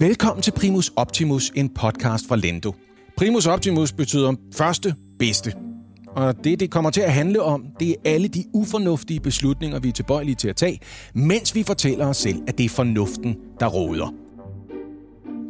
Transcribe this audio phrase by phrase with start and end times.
[0.00, 2.74] Velkommen til Primus Optimus, en podcast fra Lendo.
[3.16, 5.52] Primus Optimus betyder første bedste.
[6.08, 9.88] Og det, det kommer til at handle om, det er alle de ufornuftige beslutninger, vi
[9.88, 10.80] er tilbøjelige til at tage,
[11.14, 14.14] mens vi fortæller os selv, at det er fornuften, der råder.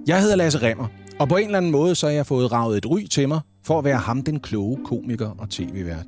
[0.06, 0.86] Jeg hedder Lasse Remmer,
[1.18, 3.40] og på en eller anden måde så har jeg fået ravet et ry til mig,
[3.64, 6.06] for at være ham den kloge komiker og tv-vært.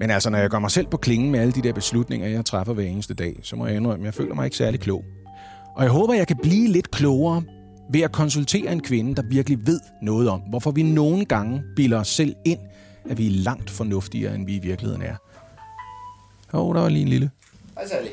[0.00, 2.44] Men altså, når jeg går mig selv på klingen med alle de der beslutninger, jeg
[2.44, 5.04] træffer hver eneste dag, så må jeg indrømme, at jeg føler mig ikke særlig klog.
[5.76, 7.42] Og jeg håber, jeg kan blive lidt klogere
[7.92, 12.00] ved at konsultere en kvinde, der virkelig ved noget om, hvorfor vi nogle gange bilder
[12.00, 12.58] os selv ind,
[13.10, 15.16] at vi er langt fornuftigere, end vi i virkeligheden er.
[16.52, 17.30] Åh, oh, der var lige en lille.
[17.74, 18.08] Hej Sally.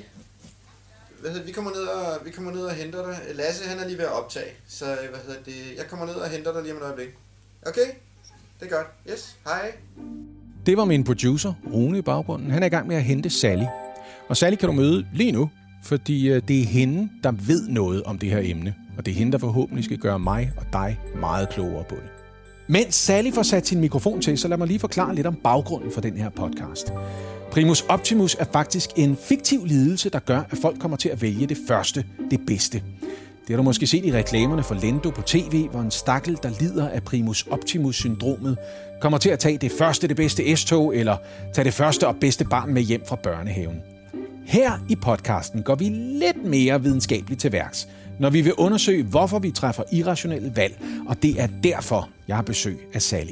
[1.22, 3.18] Hvad hedder, vi, kommer ned og, vi kommer ned og henter dig.
[3.36, 6.30] Lasse han er lige ved at optage, så hvad hedder det, jeg kommer ned og
[6.30, 7.08] henter dig lige om et øjeblik.
[7.66, 7.88] Okay?
[8.60, 8.88] Det er godt.
[9.12, 9.72] Yes, hej.
[10.66, 12.52] Det var min producer, Rune i baggrunden.
[12.52, 13.66] Han er i gang med at hente Sally.
[14.30, 15.50] Og Sally kan du møde lige nu,
[15.84, 18.76] fordi øh, det er hende, der ved noget om det her emne.
[18.98, 22.10] Og det er hende, der forhåbentlig skal gøre mig og dig meget klogere på det.
[22.68, 25.92] Mens Sally får sat sin mikrofon til, så lad mig lige forklare lidt om baggrunden
[25.92, 26.94] for den her podcast.
[27.52, 31.48] Primus Optimus er faktisk en fiktiv lidelse, der gør, at folk kommer til at vælge
[31.48, 32.84] det første, det bedste.
[33.48, 36.50] Det har du måske set i reklamerne for Lendo på tv, hvor en stakkel, der
[36.60, 38.58] lider af Primus Optimus-syndromet,
[39.02, 41.18] kommer til at tage det første, det bedste S-tog, eller
[41.54, 43.97] tage det første og bedste barn med hjem fra børnehaven.
[44.48, 47.88] Her i podcasten går vi lidt mere videnskabeligt til værks,
[48.20, 52.44] når vi vil undersøge, hvorfor vi træffer irrationelle valg, og det er derfor, jeg har
[52.44, 53.32] besøg af Sally.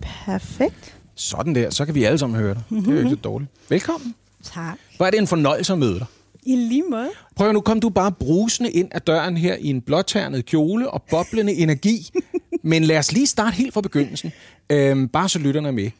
[0.00, 0.96] Perfekt.
[1.14, 2.62] Sådan der, så kan vi alle sammen høre dig.
[2.70, 3.50] Det er jo ikke så dårligt.
[3.68, 4.14] Velkommen.
[4.42, 4.78] Tak.
[4.96, 6.06] Hvor er det en fornøjelse at møde dig.
[6.42, 7.10] I lige måde.
[7.36, 11.02] Prøv nu, kom du bare brusende ind ad døren her i en blåternet kjole og
[11.10, 12.10] boblende energi.
[12.62, 14.32] Men lad os lige starte helt fra begyndelsen.
[14.70, 15.90] Øhm, bare så lytterne er med.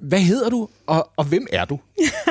[0.00, 1.78] Hvad hedder du, og, og hvem er du?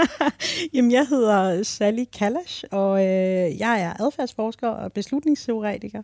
[0.73, 6.02] Jamen, jeg hedder Sally Kalash, og øh, jeg er adfærdsforsker og beslutningsteoretiker.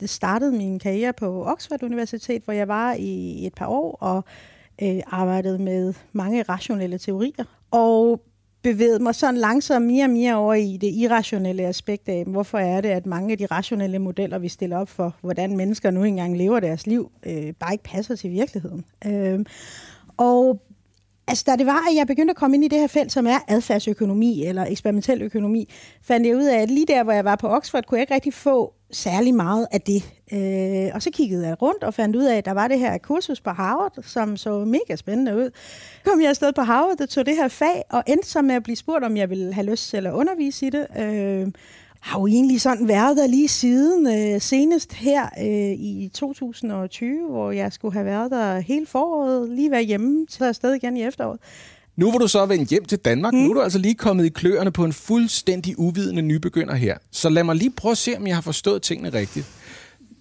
[0.00, 4.24] Det startede min karriere på Oxford Universitet, hvor jeg var i et par år og
[4.82, 7.44] øh, arbejdede med mange rationelle teorier.
[7.70, 8.20] Og
[8.62, 12.80] bevæget mig sådan langsomt mere og mere over i det irrationelle aspekt af, hvorfor er
[12.80, 16.36] det, at mange af de rationelle modeller, vi stiller op for, hvordan mennesker nu engang
[16.36, 18.84] lever deres liv, øh, bare ikke passer til virkeligheden.
[19.06, 19.44] Øh,
[20.16, 20.62] og
[21.28, 23.26] Altså, da det var, at jeg begyndte at komme ind i det her felt, som
[23.26, 25.68] er adfærdsøkonomi eller eksperimentel økonomi,
[26.02, 28.14] fandt jeg ud af, at lige der, hvor jeg var på Oxford, kunne jeg ikke
[28.14, 30.02] rigtig få særlig meget af det.
[30.32, 32.98] Øh, og så kiggede jeg rundt og fandt ud af, at der var det her
[32.98, 35.50] kursus på Harvard, som så mega spændende ud.
[36.04, 38.62] Kom jeg afsted på Harvard og tog det her fag, og endte så med at
[38.62, 40.86] blive spurgt, om jeg ville have lyst til at undervise i det.
[40.98, 41.48] Øh,
[42.00, 47.50] har jo egentlig sådan været der lige siden, øh, senest her øh, i 2020, hvor
[47.50, 51.38] jeg skulle have været der hele foråret, lige være hjemme, så afsted igen i efteråret.
[51.96, 53.34] Nu hvor du så vendt hjem til Danmark.
[53.34, 53.38] Mm.
[53.38, 56.96] Nu er du altså lige kommet i kløerne på en fuldstændig uvidende nybegynder her.
[57.10, 59.46] Så lad mig lige prøve at se, om jeg har forstået tingene rigtigt.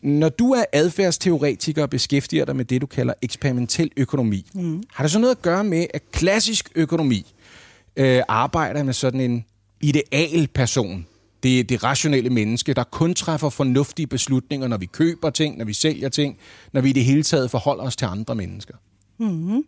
[0.01, 4.83] Når du er adfærdsteoretiker og beskæftiger dig med det, du kalder eksperimentel økonomi, mm.
[4.93, 7.33] har det så noget at gøre med, at klassisk økonomi
[7.95, 9.45] øh, arbejder med sådan en
[9.81, 11.05] ideal person,
[11.47, 15.73] det, det rationelle menneske, der kun træffer fornuftige beslutninger, når vi køber ting, når vi
[15.73, 16.37] sælger ting,
[16.73, 18.73] når vi i det hele taget forholder os til andre mennesker.
[19.17, 19.63] Mm-hmm.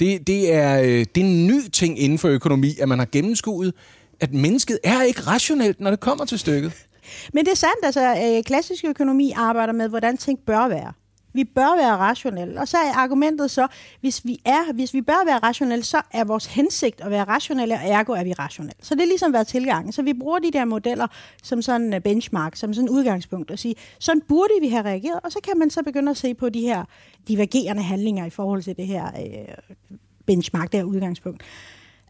[0.00, 3.08] Det, det, er, øh, det er en ny ting inden for økonomi, at man har
[3.12, 3.74] gennemskuet,
[4.20, 6.72] at mennesket er ikke rationelt, når det kommer til stykket.
[7.34, 10.92] Men det er sandt, altså øh, klassisk økonomi arbejder med, hvordan ting bør være.
[11.32, 12.60] Vi bør være rationelle.
[12.60, 13.66] Og så er argumentet så,
[14.00, 17.74] hvis vi, er, hvis vi bør være rationelle, så er vores hensigt at være rationelle,
[17.74, 18.84] og ergo er vi rationelle.
[18.84, 19.92] Så det er ligesom været tilgangen.
[19.92, 21.06] Så vi bruger de der modeller
[21.42, 25.32] som sådan øh, benchmark, som sådan udgangspunkt, og sige, sådan burde vi have reageret, og
[25.32, 26.84] så kan man så begynde at se på de her
[27.28, 29.78] divergerende handlinger i forhold til det her øh,
[30.26, 31.42] benchmark, det her udgangspunkt.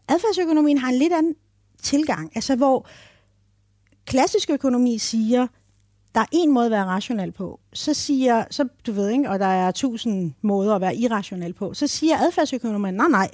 [0.07, 1.35] Adfærdsøkonomien har en lidt anden
[1.81, 2.87] tilgang, altså hvor
[4.05, 5.47] klassisk økonomi siger,
[6.15, 7.59] der er en måde at være rationel på.
[7.73, 11.73] Så siger, så du ved ikke, og der er tusind måder at være irrationel på.
[11.73, 13.29] Så siger adfærdsøkonomerne, nej, nej,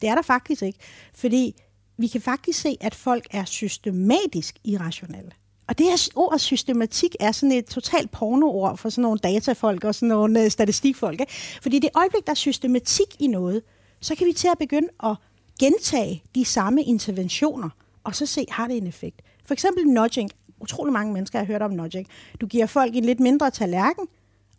[0.00, 0.78] det er der faktisk ikke.
[1.14, 1.54] Fordi
[1.96, 5.30] vi kan faktisk se, at folk er systematisk irrationelle.
[5.68, 9.94] Og det her ord systematik er sådan et totalt pornoord for sådan nogle datafolk og
[9.94, 11.20] sådan nogle øh, statistikfolk.
[11.20, 11.32] Ikke?
[11.62, 13.62] Fordi det øjeblik, der er systematik i noget,
[14.00, 15.16] så kan vi til at begynde at
[15.60, 17.68] gentage de samme interventioner,
[18.04, 19.22] og så se, har det en effekt.
[19.44, 20.30] For eksempel nudging
[20.60, 22.06] utrolig mange mennesker, har hørt om nudging.
[22.40, 24.06] Du giver folk en lidt mindre tallerken,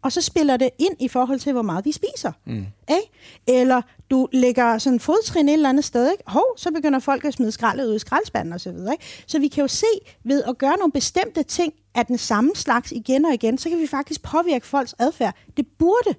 [0.01, 2.31] og så spiller det ind i forhold til, hvor meget de spiser.
[2.46, 2.66] Mm.
[2.90, 3.12] Ikke?
[3.48, 3.81] Eller
[4.12, 6.24] du lægger sådan en fodtrin et eller andet sted, ikke?
[6.28, 8.72] Hov, så begynder folk at smide skraldet ud i skraldespanden osv.
[8.72, 8.96] Så,
[9.28, 9.86] så vi kan jo se,
[10.24, 13.80] ved at gøre nogle bestemte ting af den samme slags igen og igen, så kan
[13.80, 15.36] vi faktisk påvirke folks adfærd.
[15.57, 16.16] Det burde,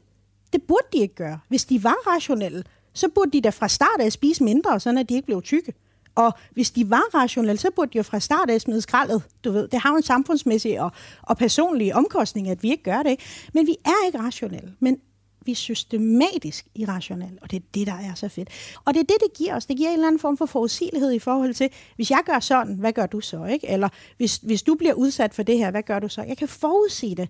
[0.52, 1.38] det burde de ikke gøre.
[1.48, 5.08] Hvis de var rationelle, så burde de da fra start af spise mindre, så at
[5.08, 5.72] de ikke blev tykke
[6.20, 9.22] og hvis de var rationelle, så burde de jo fra start af smide skraldet.
[9.44, 13.02] Du ved, det har jo en samfundsmæssig og, og personlig omkostning, at vi ikke gør
[13.02, 13.10] det.
[13.10, 13.24] Ikke?
[13.54, 14.72] Men vi er ikke rationelle.
[14.80, 14.98] Men
[15.44, 18.48] vi er systematisk irrationelle, og det er det, der er så fedt.
[18.84, 19.66] Og det er det, det giver os.
[19.66, 22.74] Det giver en eller anden form for forudsigelighed i forhold til, hvis jeg gør sådan,
[22.74, 23.44] hvad gør du så?
[23.44, 23.68] ikke?
[23.68, 26.22] Eller hvis, hvis du bliver udsat for det her, hvad gør du så?
[26.22, 27.28] Jeg kan forudsige det.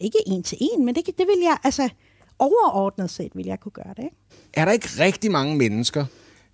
[0.00, 1.88] Ikke en til en, men det, det vil jeg, altså
[2.38, 4.02] overordnet set, vil jeg kunne gøre det.
[4.04, 4.16] Ikke?
[4.54, 6.06] Er der ikke rigtig mange mennesker,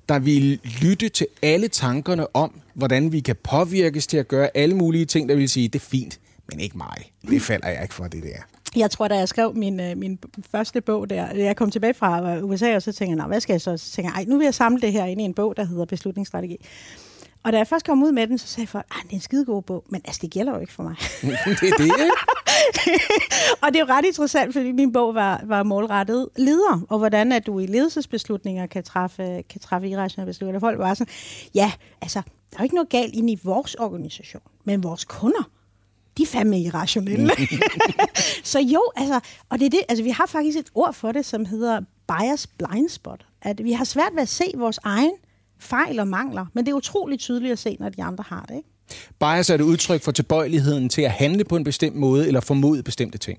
[0.09, 4.77] der vil lytte til alle tankerne om, hvordan vi kan påvirkes til at gøre alle
[4.77, 6.21] mulige ting, der vil sige, det er fint,
[6.51, 7.13] men ikke mig.
[7.31, 8.39] Det falder jeg ikke for, det der.
[8.77, 10.19] Jeg tror, da jeg skrev min, øh, min
[10.51, 13.55] første bog der, jeg kom tilbage fra øh, USA, og så tænkte jeg, hvad skal
[13.55, 13.77] jeg så?
[13.77, 15.85] Så tænkte jeg, nu vil jeg samle det her ind i en bog, der hedder
[15.85, 16.57] Beslutningsstrategi.
[17.47, 19.21] Og da jeg først kom ud med den, så sagde folk, at det er en
[19.21, 20.97] skidegod bog, men altså, det gælder jo ikke for mig.
[21.61, 22.11] det er det,
[23.63, 27.33] og det er jo ret interessant, fordi min bog var, var målrettet ledere, og hvordan
[27.33, 30.61] at du i ledelsesbeslutninger kan træffe, kan træffe irrationelle beslutninger.
[30.61, 31.13] Folk var sådan,
[31.55, 35.51] ja, altså, der er jo ikke noget galt inde i vores organisation, men vores kunder,
[36.19, 37.31] de er fandme irrationelle.
[38.45, 41.25] så jo, altså, og det er det, altså vi har faktisk et ord for det,
[41.25, 43.27] som hedder bias blind spot.
[43.43, 45.13] At vi har svært ved at se vores egen
[45.59, 48.57] fejl og mangler, men det er utroligt tydeligt at se, når de andre har det.
[48.57, 48.69] Ikke?
[49.21, 52.83] Bias er et udtryk for tilbøjeligheden til at handle på en bestemt måde eller formode
[52.83, 53.39] bestemte ting.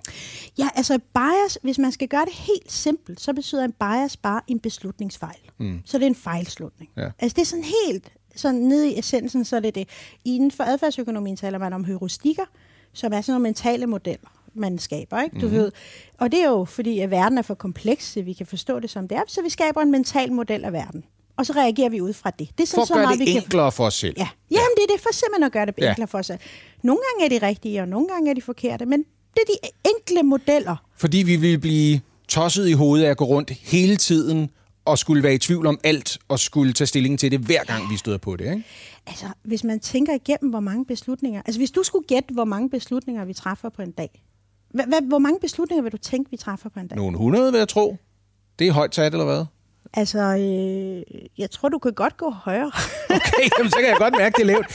[0.57, 4.41] Ja, altså bias, hvis man skal gøre det helt simpelt, så betyder en bias bare
[4.47, 5.39] en beslutningsfejl.
[5.57, 5.81] Mm.
[5.85, 6.89] Så det er en fejlslutning.
[6.97, 7.09] Ja.
[7.19, 9.89] Altså det er sådan helt sådan nede i essensen, så er det det.
[10.25, 12.45] Inden for adfærdsøkonomien taler man om heuristikker,
[12.93, 15.39] som er sådan nogle mentale modeller man skaber, ikke?
[15.39, 15.57] Du mm-hmm.
[15.57, 15.71] ved.
[16.17, 18.89] Og det er jo fordi, at verden er for kompleks, så vi kan forstå det
[18.89, 21.03] som det er, så vi skaber en mental model af verden
[21.37, 22.49] og så reagerer vi ud fra det.
[22.57, 23.75] det er sådan, for at gøre så meget, det vi enklere kan...
[23.75, 24.13] for os selv.
[24.17, 24.27] Ja.
[24.51, 24.81] Jamen, ja.
[24.81, 25.89] det er det for simpelthen at gøre det ja.
[25.89, 26.39] enklere for os selv.
[26.83, 28.99] Nogle gange er de rigtige, og nogle gange er de forkerte, men
[29.33, 30.75] det er de enkle modeller.
[30.97, 34.49] Fordi vi vil blive tosset i hovedet af at gå rundt hele tiden
[34.85, 37.91] og skulle være i tvivl om alt, og skulle tage stilling til det, hver gang
[37.91, 38.63] vi støder på det, ikke?
[39.07, 41.41] Altså, hvis man tænker igennem, hvor mange beslutninger...
[41.45, 44.23] Altså, hvis du skulle gætte, hvor mange beslutninger vi træffer på en dag,
[45.03, 46.95] hvor mange beslutninger vil du tænke, vi træffer på en dag?
[46.95, 47.97] Nogle hundrede, vil jeg tro.
[48.59, 49.45] Det er højt sat, eller hvad?
[49.93, 52.71] Altså, øh, jeg tror, du kan godt gå højere.
[53.09, 54.65] okay, jamen, så kan jeg godt mærke, det er lavt.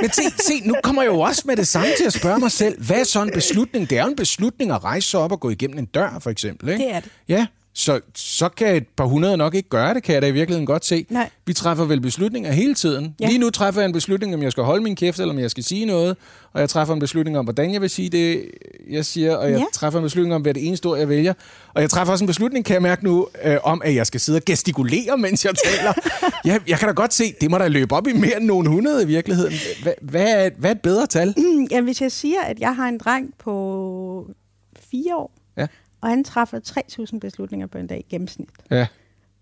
[0.00, 2.50] Men se, se, nu kommer jeg jo også med det samme til at spørge mig
[2.50, 2.84] selv.
[2.86, 3.90] Hvad er så en beslutning?
[3.90, 6.30] Det er jo en beslutning at rejse sig op og gå igennem en dør, for
[6.30, 6.68] eksempel.
[6.68, 6.84] Ikke?
[6.84, 7.10] Det er det.
[7.28, 10.32] Ja, så, så kan et par hundrede nok ikke gøre det, kan jeg da i
[10.32, 11.06] virkeligheden godt se.
[11.08, 11.30] Nej.
[11.46, 13.14] Vi træffer vel beslutninger hele tiden.
[13.20, 13.26] Ja.
[13.26, 15.50] Lige nu træffer jeg en beslutning, om jeg skal holde min kæft, eller om jeg
[15.50, 16.16] skal sige noget.
[16.52, 18.44] Og jeg træffer en beslutning om, hvordan jeg vil sige det,
[18.90, 19.36] jeg siger.
[19.36, 19.64] Og jeg ja.
[19.72, 21.34] træffer en beslutning om, hvad det eneste ord, jeg vælger.
[21.74, 24.20] Og jeg træffer også en beslutning, kan jeg mærke nu, øh, om at jeg skal
[24.20, 25.92] sidde og gestikulere, mens jeg taler.
[26.44, 28.68] jeg, jeg kan da godt se, det må da løbe op i mere end nogle
[28.68, 29.52] hundrede i virkeligheden.
[29.82, 31.34] Hvad, hvad, er, hvad er et bedre tal?
[31.36, 34.26] Mm, ja, hvis jeg siger, at jeg har en dreng på
[34.90, 35.41] fire år,
[36.02, 36.60] og han træffer
[37.12, 38.48] 3.000 beslutninger på en dag i gennemsnit.
[38.70, 38.86] Ja.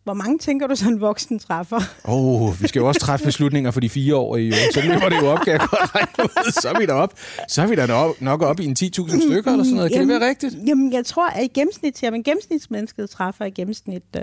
[0.05, 1.81] Hvor mange tænker du, sådan en voksen træffer?
[2.09, 4.73] Åh, oh, vi skal jo også træffe beslutninger for de fire år i år.
[4.75, 6.53] Så løber det jo op, kan jeg godt regne ud.
[6.53, 7.13] Så er vi op.
[7.49, 9.93] Så er vi da nok, nok op i en 10.000 stykker eller sådan noget.
[9.93, 10.57] Kan jamen, det være rigtigt?
[10.67, 14.23] Jamen, jeg tror, at i gennemsnit, jamen, gennemsnitsmennesket træffer i gennemsnit øh,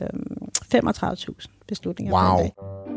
[0.75, 2.37] 35.000 beslutninger wow.
[2.37, 2.96] på en dag.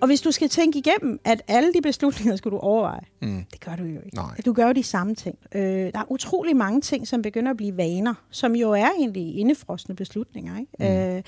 [0.00, 3.44] Og hvis du skal tænke igennem, at alle de beslutninger skal du overveje, mm.
[3.52, 4.16] det gør du jo ikke.
[4.16, 4.40] Nej.
[4.46, 5.38] Du gør jo de samme ting.
[5.54, 9.36] Øh, der er utrolig mange ting, som begynder at blive vaner, som jo er egentlig
[9.36, 10.58] indefrostende beslutninger.
[10.58, 10.72] Ikke?
[10.78, 11.16] Mm.
[11.16, 11.22] Øh,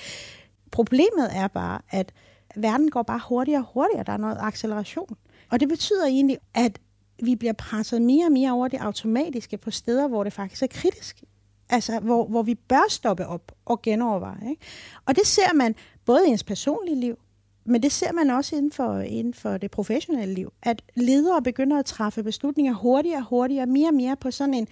[0.71, 2.13] problemet er bare, at
[2.57, 4.05] verden går bare hurtigere og hurtigere.
[4.05, 5.17] Der er noget acceleration.
[5.51, 6.79] Og det betyder egentlig, at
[7.23, 10.67] vi bliver presset mere og mere over det automatiske på steder, hvor det faktisk er
[10.67, 11.23] kritisk.
[11.69, 14.51] Altså, hvor, hvor vi bør stoppe op og genoverveje.
[14.51, 14.63] Ikke?
[15.07, 15.75] Og det ser man
[16.05, 17.19] både i ens personlige liv,
[17.65, 21.79] men det ser man også inden for, inden for det professionelle liv, at ledere begynder
[21.79, 24.69] at træffe beslutninger hurtigere og hurtigere, mere og mere på sådan en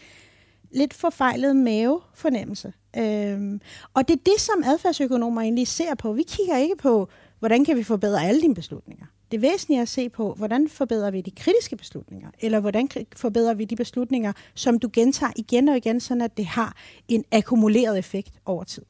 [0.71, 2.73] lidt forfejlet mavefornemmelse.
[2.97, 3.61] Øhm,
[3.95, 6.13] og det er det, som adfærdsøkonomer egentlig ser på.
[6.13, 9.07] Vi kigger ikke på, hvordan kan vi forbedre alle dine beslutninger.
[9.31, 13.55] Det væsentlige er at se på, hvordan forbedrer vi de kritiske beslutninger, eller hvordan forbedrer
[13.55, 16.77] vi de beslutninger, som du gentager igen og igen, sådan at det har
[17.09, 18.83] en akkumuleret effekt over tid.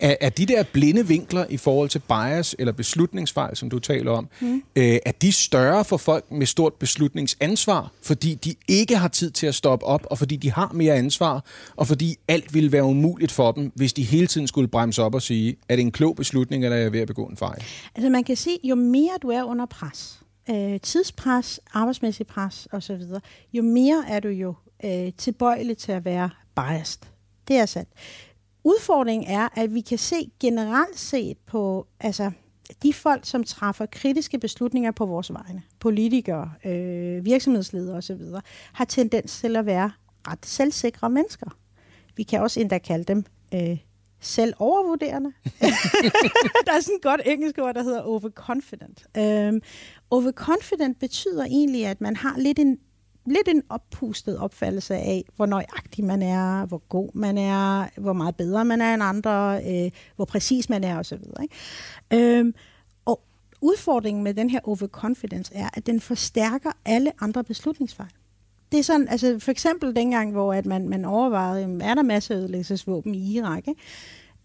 [0.00, 4.12] Er, er de der blinde vinkler i forhold til bias eller beslutningsfejl, som du taler
[4.12, 4.62] om, mm.
[4.76, 9.46] øh, er de større for folk med stort beslutningsansvar, fordi de ikke har tid til
[9.46, 11.44] at stoppe op, og fordi de har mere ansvar,
[11.76, 15.14] og fordi alt ville være umuligt for dem, hvis de hele tiden skulle bremse op
[15.14, 17.62] og sige, er det en klog beslutning, eller er jeg ved at begå en fejl?
[17.94, 23.02] Altså man kan sige, jo mere du er under pres, øh, tidspres, arbejdsmæssig pres osv.,
[23.52, 27.00] jo mere er du jo øh, tilbøjelig til at være biased.
[27.48, 27.88] Det er sandt
[28.64, 32.30] udfordringen er, at vi kan se generelt set på altså,
[32.82, 38.20] de folk, som træffer kritiske beslutninger på vores vegne, politikere, øh, virksomhedsledere osv.,
[38.72, 39.90] har tendens til at være
[40.28, 41.50] ret selvsikre mennesker.
[42.16, 43.24] Vi kan også endda kalde dem
[43.54, 43.78] øh,
[44.20, 45.32] selv overvurderende.
[46.66, 49.06] der er sådan et godt engelsk ord, der hedder overconfident.
[49.18, 49.62] Um,
[50.10, 52.78] overconfident betyder egentlig, at man har lidt en
[53.26, 58.36] lidt en oppustet opfattelse af, hvor nøjagtig man er, hvor god man er, hvor meget
[58.36, 61.18] bedre man er end andre, øh, hvor præcis man er osv.
[62.12, 62.54] Øhm,
[63.04, 63.22] og
[63.60, 68.10] udfordringen med den her overconfidence er, at den forstærker alle andre beslutningsfejl.
[68.72, 72.34] Det er sådan, altså for eksempel dengang, hvor at man, man overvejede, er der masser
[72.34, 73.80] af ødelæggelsesvåben i Irak, ikke?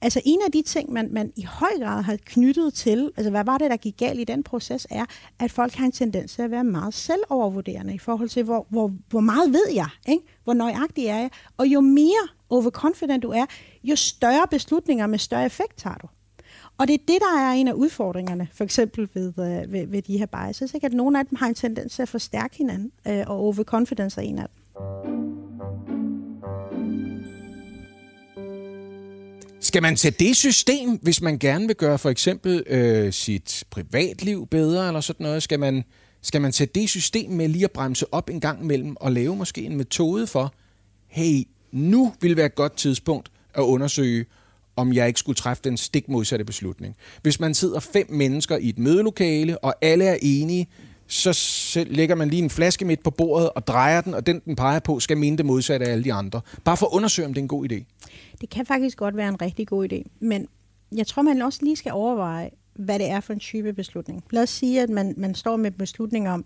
[0.05, 3.43] Altså en af de ting, man, man i høj grad har knyttet til, altså hvad
[3.43, 5.05] var det, der gik galt i den proces, er,
[5.39, 8.91] at folk har en tendens til at være meget selvovervurderende i forhold til, hvor, hvor,
[9.09, 10.23] hvor meget ved jeg, ikke?
[10.43, 13.45] hvor nøjagtig er jeg, og jo mere overconfident du er,
[13.83, 16.07] jo større beslutninger med større effekt tager du.
[16.77, 20.01] Og det er det, der er en af udfordringerne, for eksempel ved, øh, ved, ved
[20.01, 20.85] de her biases, ikke?
[20.85, 24.25] at nogle af dem har en tendens til at forstærke hinanden, øh, og overconfidence er
[24.25, 25.24] en af dem.
[29.75, 34.47] Skal man sætte det system, hvis man gerne vil gøre for eksempel øh, sit privatliv
[34.47, 35.43] bedre eller sådan noget?
[35.43, 35.83] Skal man,
[36.21, 39.35] skal man sætte det system med lige at bremse op en gang imellem og lave
[39.35, 40.53] måske en metode for,
[41.07, 44.25] hey, nu vil være et godt tidspunkt at undersøge,
[44.75, 46.95] om jeg ikke skulle træffe den stik modsatte beslutning.
[47.21, 50.67] Hvis man sidder fem mennesker i et mødelokale, og alle er enige,
[51.07, 54.55] så lægger man lige en flaske midt på bordet og drejer den, og den, den
[54.55, 56.41] peger på, skal minde det modsatte af alle de andre.
[56.63, 57.94] Bare for at undersøge, om det er en god idé.
[58.41, 60.47] Det kan faktisk godt være en rigtig god idé, men
[60.91, 64.23] jeg tror, man også lige skal overveje, hvad det er for en type beslutning.
[64.31, 66.45] Lad os sige, at man, man står med beslutning om,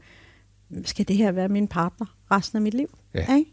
[0.86, 2.98] skal det her være min partner resten af mit liv?
[3.14, 3.36] Ja.
[3.38, 3.52] Ikke?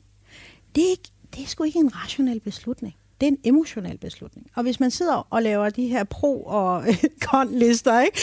[0.75, 4.47] Det, er ikke, det er sgu ikke en rationel beslutning det er en emotionel beslutning.
[4.55, 6.85] Og hvis man sidder og laver de her pro- og
[7.27, 8.19] kon-lister, ikke?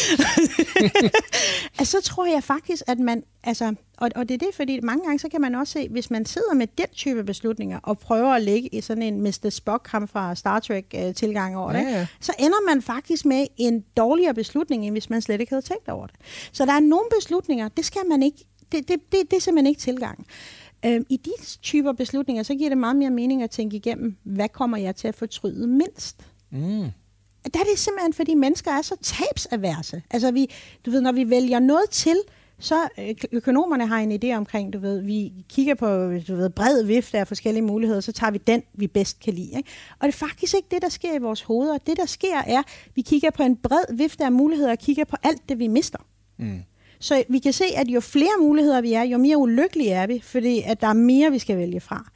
[1.79, 3.23] altså, så tror jeg faktisk, at man...
[3.43, 6.11] Altså, og, og det er det, fordi mange gange, så kan man også se, hvis
[6.11, 9.49] man sidder med den type beslutninger, og prøver at lægge i sådan en Mr.
[9.49, 12.07] Spock, ham fra Star Trek-tilgang over det, ja, ja.
[12.19, 15.89] så ender man faktisk med en dårligere beslutning, end hvis man slet ikke havde tænkt
[15.89, 16.15] over det.
[16.51, 18.45] Så der er nogle beslutninger, det skal man ikke...
[18.71, 20.25] Det, det, det, det er simpelthen ikke tilgang.
[20.85, 24.49] Øhm, I de typer beslutninger, så giver det meget mere mening at tænke igennem, hvad
[24.49, 26.27] kommer jeg til at fortryde mindst?
[26.51, 26.91] Mm.
[27.53, 30.01] Der er det simpelthen, fordi mennesker er så tabsaverse.
[30.11, 30.49] Altså, vi,
[30.85, 32.15] du ved, når vi vælger noget til,
[32.59, 35.87] så øh, økonomerne har en idé omkring, du ved, vi kigger på
[36.27, 39.51] du ved, bred vifte af forskellige muligheder, så tager vi den, vi bedst kan lide.
[39.57, 39.69] Ikke?
[39.99, 41.77] Og det er faktisk ikke det, der sker i vores hoveder.
[41.77, 42.63] Det, der sker, er,
[42.95, 45.99] vi kigger på en bred vifte af muligheder og kigger på alt det, vi mister.
[46.37, 46.63] Mm.
[46.99, 50.21] Så vi kan se, at jo flere muligheder vi er, jo mere ulykkelige er vi,
[50.23, 52.11] fordi at der er mere, vi skal vælge fra.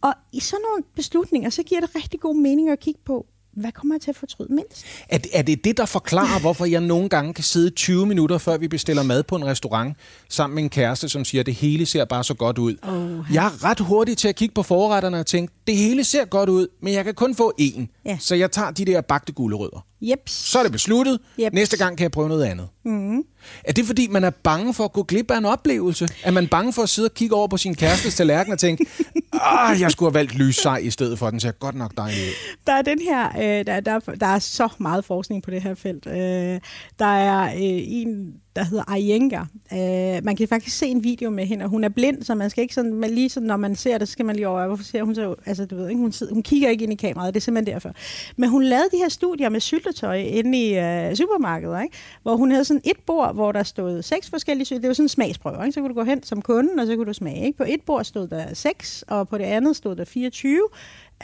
[0.00, 3.72] Og i sådan nogle beslutninger, så giver det rigtig god mening at kigge på, hvad
[3.72, 4.84] kommer jeg til at fortryde mindst?
[5.08, 8.58] Er, er det det, der forklarer, hvorfor jeg nogle gange kan sidde 20 minutter, før
[8.58, 9.96] vi bestiller mad på en restaurant,
[10.28, 12.76] sammen med en kæreste, som siger, at det hele ser bare så godt ud?
[12.82, 16.24] Oh, jeg er ret hurtig til at kigge på forretterne og tænke, det hele ser
[16.24, 17.86] godt ud, men jeg kan kun få én.
[18.04, 18.18] Ja.
[18.20, 19.86] Så jeg tager de der bagte gulerødder.
[20.02, 20.18] Yep.
[20.26, 21.18] Så er det besluttet.
[21.40, 21.52] Yep.
[21.52, 22.68] Næste gang kan jeg prøve noget andet.
[22.84, 23.22] Mm.
[23.64, 26.08] Er det fordi, man er bange for at gå glip af en oplevelse?
[26.22, 28.86] Er man bange for at sidde og kigge over på sin kærestes tallerken og tænke,
[29.32, 32.32] ah, jeg skulle have valgt lyssej i stedet for, den ser godt nok dejlig ud?
[32.66, 35.74] Der er den her, øh, der, der, der er så meget forskning på det her
[35.74, 36.06] felt.
[36.06, 36.60] Øh,
[36.98, 39.40] der er øh, en der hedder Ayenga.
[39.72, 42.50] Øh, man kan faktisk se en video med hende, og hun er blind, så man
[42.50, 44.66] skal ikke sådan, man lige sådan, når man ser det, så skal man lige over,
[44.66, 46.96] hvorfor ser hun så, altså du ved ikke, hun, sidder, hun kigger ikke ind i
[46.96, 47.92] kameraet, det er simpelthen derfor.
[48.36, 51.96] Men hun lavede de her studier med syltetøj inde i øh, supermarkedet, ikke?
[52.22, 55.04] hvor hun havde sådan et bord, hvor der stod seks forskellige syltetøj, det var sådan
[55.04, 55.72] en smagsprøve, ikke?
[55.72, 57.46] så kunne du gå hen som kunde, og så kunne du smage.
[57.46, 57.58] Ikke?
[57.58, 60.60] På et bord stod der seks, og på det andet stod der 24.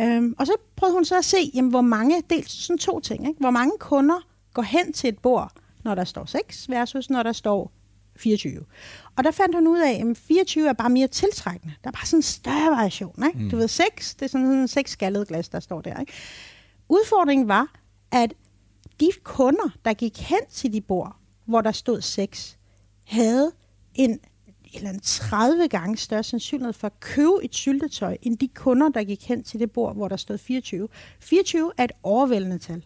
[0.01, 3.29] Øhm, og så prøvede hun så at se, jamen, hvor mange, dels sådan to ting,
[3.29, 3.41] ikke?
[3.41, 5.53] hvor mange kunder går hen til et bord,
[5.87, 7.73] når der står 6, versus når der står
[8.17, 8.65] 24.
[9.17, 11.75] Og der fandt hun ud af, at 24 er bare mere tiltrækkende.
[11.85, 13.25] Der er bare sådan en større variation.
[13.27, 13.39] Ikke?
[13.39, 13.51] Mm.
[13.51, 16.01] Du ved, 6, det er sådan en 6 skaldet glas, der står der.
[16.01, 16.13] Ikke?
[16.89, 17.67] Udfordringen var,
[18.13, 18.35] at
[19.01, 22.59] de kunder, der gik hen til de bord, hvor der stod 6,
[23.05, 23.53] havde
[23.95, 24.21] en
[24.75, 29.05] eller en 30 gange større sandsynlighed for at købe et syltetøj, end de kunder, der
[29.05, 30.89] gik hen til det bord, hvor der stod 24.
[31.21, 32.85] 24 er et overvældende tal.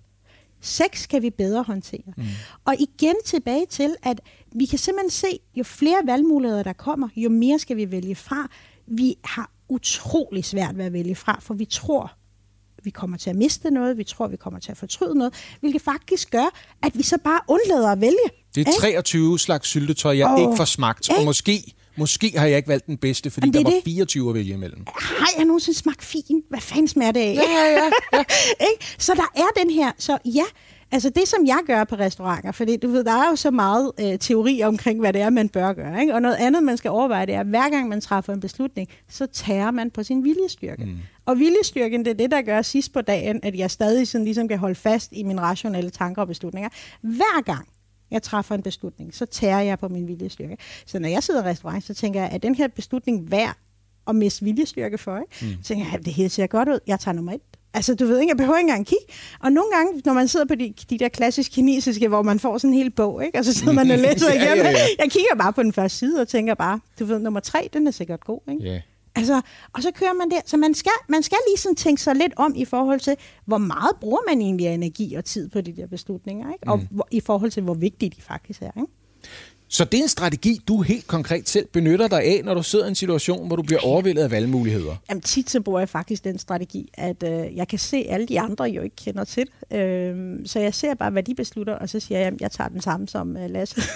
[0.60, 2.12] Sex kan vi bedre håndtere.
[2.16, 2.24] Mm.
[2.64, 4.20] Og igen tilbage til, at
[4.54, 8.48] vi kan simpelthen se, jo flere valgmuligheder der kommer, jo mere skal vi vælge fra.
[8.86, 12.12] Vi har utrolig svært ved at vælge fra, for vi tror,
[12.82, 15.82] vi kommer til at miste noget, vi tror, vi kommer til at fortryde noget, hvilket
[15.82, 18.28] faktisk gør, at vi så bare undlader at vælge.
[18.54, 22.56] Det er 23 slags syltetøj, jeg oh, ikke får smagt, og måske Måske har jeg
[22.56, 23.80] ikke valgt den bedste, fordi der var det.
[23.84, 24.84] 24 at vælge imellem.
[24.96, 26.42] Har jeg nogensinde smagt fin?
[26.48, 27.34] Hvad fanden smager det af?
[27.34, 27.90] Ja, ja, ja.
[28.60, 28.66] ja.
[28.98, 29.92] så der er den her.
[29.98, 30.44] Så ja,
[30.92, 33.92] Altså det, som jeg gør på restauranter, fordi du ved, der er jo så meget
[34.00, 36.00] øh, teori omkring, hvad det er, man bør gøre.
[36.00, 36.14] Ikke?
[36.14, 38.88] Og noget andet, man skal overveje, det er, at hver gang man træffer en beslutning,
[39.08, 40.84] så tager man på sin viljestyrke.
[40.84, 40.96] Mm.
[41.26, 44.48] Og viljestyrken, det er det, der gør sidst på dagen, at jeg stadig sådan ligesom
[44.48, 46.70] kan holde fast i mine rationelle tanker og beslutninger.
[47.00, 47.68] Hver gang
[48.10, 50.56] jeg træffer en beslutning, så tager jeg på min viljestyrke.
[50.86, 53.56] Så når jeg sidder i restaurant, så tænker jeg, at den her beslutning værd
[54.08, 55.16] at miste viljestyrke for?
[55.18, 55.54] Ikke?
[55.56, 55.62] Mm.
[55.62, 56.78] Så tænker jeg, det hele ser godt ud.
[56.86, 57.40] Jeg tager nummer et.
[57.74, 59.04] Altså, du ved ikke, jeg behøver ikke engang kigge.
[59.40, 62.58] Og nogle gange, når man sidder på de, de der klassisk kinesiske, hvor man får
[62.58, 63.38] sådan en hel bog, ikke?
[63.38, 64.64] og så sidder man og læser Ja, igennem.
[64.64, 64.76] ja, ja.
[64.98, 67.86] Jeg kigger bare på den første side og tænker bare, du ved, nummer tre, den
[67.86, 68.40] er sikkert god.
[68.52, 68.64] Ikke?
[68.64, 68.80] Ja.
[69.14, 69.40] Altså,
[69.72, 70.40] og så kører man der.
[70.46, 73.58] Så man skal, man skal lige sådan tænke sig lidt om i forhold til, hvor
[73.58, 76.68] meget bruger man egentlig af energi og tid på de der beslutninger, ikke?
[76.68, 76.86] og Mm.
[76.90, 78.70] hvor, i forhold til, hvor vigtige de faktisk er.
[78.76, 78.92] Ikke?
[79.72, 82.84] Så det er en strategi, du helt konkret selv benytter dig af, når du sidder
[82.84, 84.96] i en situation, hvor du bliver overvældet af valgmuligheder.
[85.08, 88.40] Jamen tit så bruger jeg faktisk den strategi, at øh, jeg kan se alle de
[88.40, 89.46] andre, jeg jo ikke kender til.
[89.72, 92.68] Øh, så jeg ser bare, hvad de beslutter, og så siger jeg, at jeg tager
[92.68, 93.80] den samme som øh, Lasse.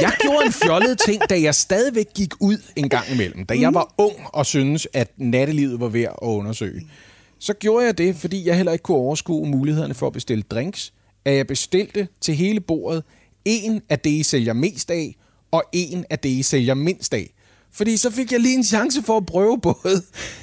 [0.00, 3.46] Jeg gjorde en fjollet ting, da jeg stadigvæk gik ud en gang imellem.
[3.46, 6.82] Da jeg var ung og syntes, at nattelivet var værd at undersøge.
[7.38, 10.92] Så gjorde jeg det, fordi jeg heller ikke kunne overskue mulighederne for at bestille drinks.
[11.24, 13.02] At jeg bestilte til hele bordet
[13.44, 15.16] en af det, I sælger mest af,
[15.50, 17.30] og en af det, I sælger mindst af.
[17.72, 20.02] Fordi så fik jeg lige en chance for at prøve både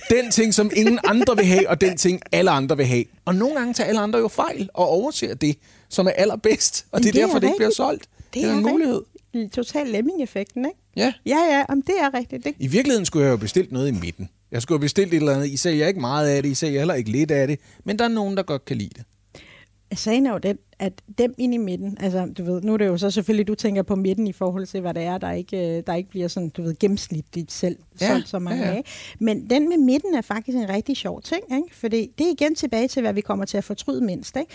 [0.10, 3.04] den ting, som ingen andre vil have, og den ting, alle andre vil have.
[3.26, 5.58] Og nogle gange tager alle andre jo fejl og overser det,
[5.90, 6.86] som er allerbedst.
[6.92, 7.78] Og det er det er derfor, det ikke bliver rigtigt.
[7.78, 8.06] solgt.
[8.34, 8.72] Det er, er en rigtigt.
[8.74, 9.02] mulighed.
[9.50, 10.78] Total lemming-effekten, ikke?
[10.96, 11.14] Ja.
[11.26, 12.44] Ja, ja, om det er rigtigt.
[12.44, 14.30] Det, I virkeligheden skulle jeg jo bestilt noget i midten.
[14.52, 15.48] Jeg skulle have bestilt et eller andet.
[15.50, 17.60] I sælger ikke meget af det, I sælger heller ikke lidt af det.
[17.84, 19.04] Men der er nogen, der godt kan lide det.
[19.94, 22.88] Sagen er jo den, at dem ind i midten, altså du ved, nu er det
[22.88, 25.78] jo så selvfølgelig, du tænker på midten i forhold til, hvad det er, der ikke,
[25.78, 28.76] øh, der ikke bliver sådan, du ved, gennemsnitligt selv, Ja, solgt så mange ja, ja.
[28.76, 28.86] af.
[29.20, 31.76] Men den med midten er faktisk en rigtig sjov ting, ikke?
[31.76, 34.38] fordi det er igen tilbage til, hvad vi kommer til at fortryde mindst.
[34.38, 34.52] Ikke?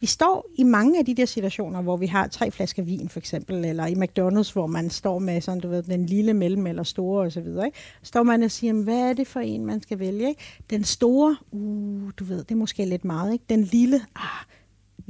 [0.00, 3.18] Vi står i mange af de der situationer, hvor vi har tre flasker vin for
[3.18, 6.82] eksempel, eller i McDonald's, hvor man står med sådan, du ved, den lille, mellem eller
[6.82, 7.46] store osv.
[7.46, 7.78] Ikke?
[8.02, 10.28] Står man og siger, hvad er det for en, man skal vælge?
[10.28, 10.40] Ikke?
[10.70, 13.32] Den store, uh, du ved, det er måske lidt meget.
[13.32, 13.44] Ikke?
[13.48, 14.44] Den lille, ah,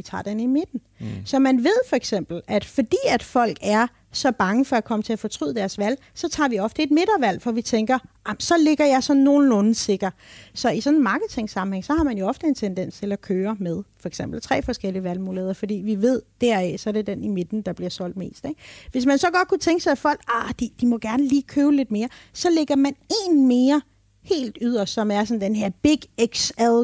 [0.00, 0.80] vi tager den i midten.
[1.00, 1.06] Mm.
[1.24, 5.02] Så man ved for eksempel, at fordi at folk er så bange for at komme
[5.02, 8.40] til at fortryde deres valg, så tager vi ofte et midtervalg, for vi tænker, "Am,
[8.40, 10.10] så ligger jeg så nogenlunde sikker.
[10.54, 13.56] Så i sådan en marketing-sammenhæng, så har man jo ofte en tendens til at køre
[13.58, 17.28] med for eksempel tre forskellige valgmuligheder, fordi vi ved deraf, så er det den i
[17.28, 18.44] midten, der bliver solgt mest.
[18.44, 18.60] Ikke?
[18.92, 21.42] Hvis man så godt kunne tænke sig, at folk, ah, de, de må gerne lige
[21.42, 22.94] købe lidt mere, så lægger man
[23.26, 23.80] en mere
[24.22, 26.00] helt yderst, som er sådan den her Big
[26.34, 26.82] XL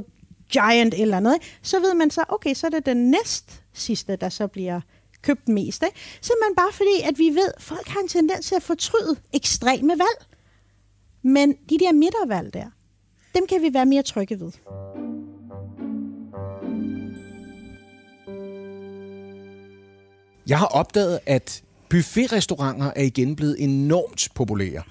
[0.52, 4.28] Giant eller noget, så ved man så, okay, så er det den næst sidste, der
[4.28, 4.80] så bliver
[5.22, 5.82] købt mest.
[5.82, 5.96] Ikke?
[6.20, 9.92] Simpelthen bare fordi, at vi ved, at folk har en tendens til at fortryde ekstreme
[9.92, 10.26] valg.
[11.22, 12.66] Men de der midtervalg der,
[13.34, 14.52] dem kan vi være mere trygge ved.
[20.48, 24.82] Jeg har opdaget, at buffetrestauranter er igen blevet enormt populære.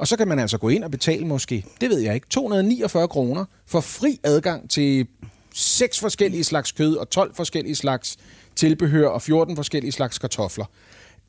[0.00, 3.08] Og så kan man altså gå ind og betale måske, det ved jeg ikke, 249
[3.08, 5.06] kroner for fri adgang til
[5.54, 8.16] seks forskellige slags kød og 12 forskellige slags
[8.56, 10.64] tilbehør og 14 forskellige slags kartofler.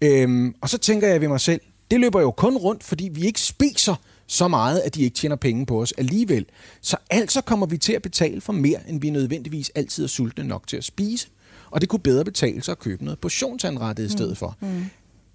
[0.02, 3.26] Øhm, og så tænker jeg ved mig selv, det løber jo kun rundt, fordi vi
[3.26, 3.96] ikke spiser
[4.28, 6.46] så meget, at de ikke tjener penge på os alligevel.
[6.82, 10.44] Så altså kommer vi til at betale for mere, end vi nødvendigvis altid er sultne
[10.44, 11.28] nok til at spise.
[11.72, 14.58] Og det kunne bedre betale sig at købe noget portionsanrettet i stedet for.
[14.60, 14.86] Mm.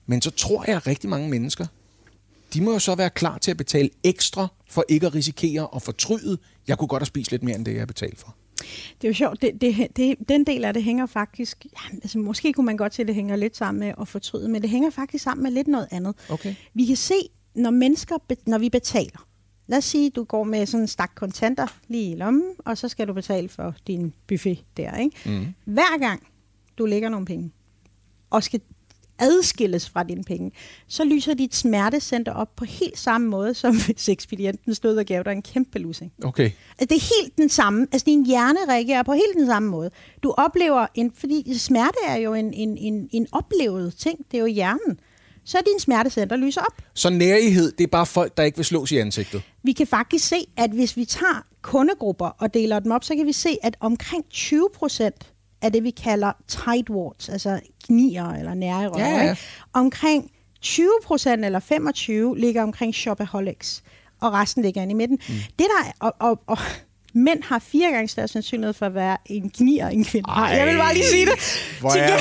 [0.07, 1.67] Men så tror jeg, at rigtig mange mennesker,
[2.55, 5.83] de må jo så være klar til at betale ekstra for ikke at risikere at
[5.83, 6.39] fortryde.
[6.69, 8.35] Jeg kunne godt have spist lidt mere, end det jeg har betalt for.
[9.01, 12.19] Det er jo sjovt, det, det, det, den del af det hænger faktisk, ja, altså
[12.19, 14.71] måske kunne man godt se, at det hænger lidt sammen med at fortryde, men det
[14.71, 16.15] hænger faktisk sammen med lidt noget andet.
[16.29, 16.55] Okay.
[16.75, 17.15] Vi kan se,
[17.55, 19.29] når mennesker, når vi betaler,
[19.67, 22.89] lad os sige, du går med sådan en stak kontanter lige i lommen, og så
[22.89, 25.17] skal du betale for din buffet der, ikke?
[25.31, 25.47] Mm.
[25.65, 26.27] Hver gang
[26.79, 27.53] du lægger nogle penge,
[28.31, 28.61] og skal
[29.19, 30.53] adskilles fra dine penge,
[30.89, 35.23] så lyser dit smertecenter op på helt samme måde, som hvis ekspedienten stod og gav
[35.23, 36.13] dig en kæmpe lussing.
[36.25, 36.51] Okay.
[36.79, 37.87] Altså, det er helt den samme.
[37.93, 39.91] Altså, din hjerne reagerer på helt den samme måde.
[40.23, 44.19] Du oplever, en, fordi smerte er jo en, en, en, en oplevet ting.
[44.31, 45.01] Det er jo hjernen.
[45.45, 46.83] Så er din smertecenter lyser op.
[46.95, 49.43] Så nærighed, det er bare folk, der ikke vil slås i ansigtet.
[49.63, 53.27] Vi kan faktisk se, at hvis vi tager kundegrupper og deler dem op, så kan
[53.27, 55.33] vi se, at omkring 20 procent
[55.67, 59.23] af det, vi kalder tightwards, altså gnier eller nære i røven, Ja, ja.
[59.31, 59.43] ikke?
[59.73, 63.83] omkring 20 procent eller 25 ligger omkring shopaholics,
[64.21, 65.19] og resten ligger inde i midten.
[65.29, 65.35] Mm.
[65.35, 66.59] Det der er, og, og, og
[67.17, 70.31] Mænd har fire gange større sandsynlighed for at være en gnier end kvinder.
[70.31, 71.33] Ej, jeg vil bare lige sige det.
[71.81, 72.17] Hvor Til er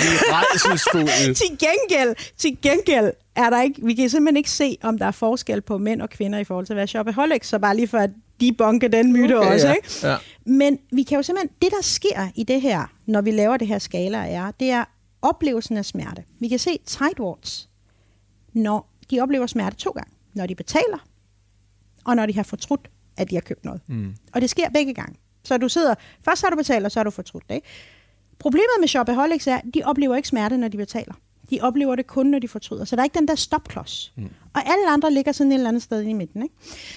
[1.27, 5.05] vi til gengæld, til gengæld er der ikke, vi kan simpelthen ikke se, om der
[5.05, 7.87] er forskel på mænd og kvinder i forhold til at være shopaholics, så bare lige
[7.87, 9.67] for at debunke den myte Okay, også.
[9.67, 9.73] ja.
[9.73, 10.07] Ikke?
[10.07, 10.15] Ja.
[10.45, 13.67] Men vi kan jo simpelthen, det der sker i det her, når vi laver det
[13.67, 14.83] her skala er, det er
[15.21, 16.23] oplevelsen af smerte.
[16.39, 17.69] Vi kan se tightwards,
[18.53, 20.11] når de oplever smerte to gange.
[20.33, 21.07] Når de betaler,
[22.05, 23.81] og når de har fortrudt, at de har købt noget.
[23.87, 24.15] Mm.
[24.33, 25.15] Og det sker begge gange.
[25.43, 27.55] Så du sidder, først har du betalt, og så har du fortrudt det.
[27.55, 27.67] Ikke?
[28.39, 31.13] Problemet med shopaholics er, at de oplever ikke smerte, når de betaler.
[31.49, 32.85] De oplever det kun, når de fortryder.
[32.85, 34.13] Så der er ikke den der stopklods.
[34.17, 34.29] Mm.
[34.53, 36.43] Og alle andre ligger sådan et eller andet sted i midten.
[36.43, 36.55] Ikke?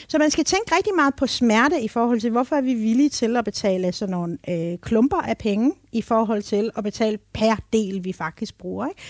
[0.08, 3.08] Så man skal tænke rigtig meget på smerte i forhold til, hvorfor er vi villige
[3.08, 7.56] til at betale sådan nogle øh, klumper af penge i forhold til at betale per
[7.72, 8.88] del, vi faktisk bruger.
[8.88, 9.00] Ikke?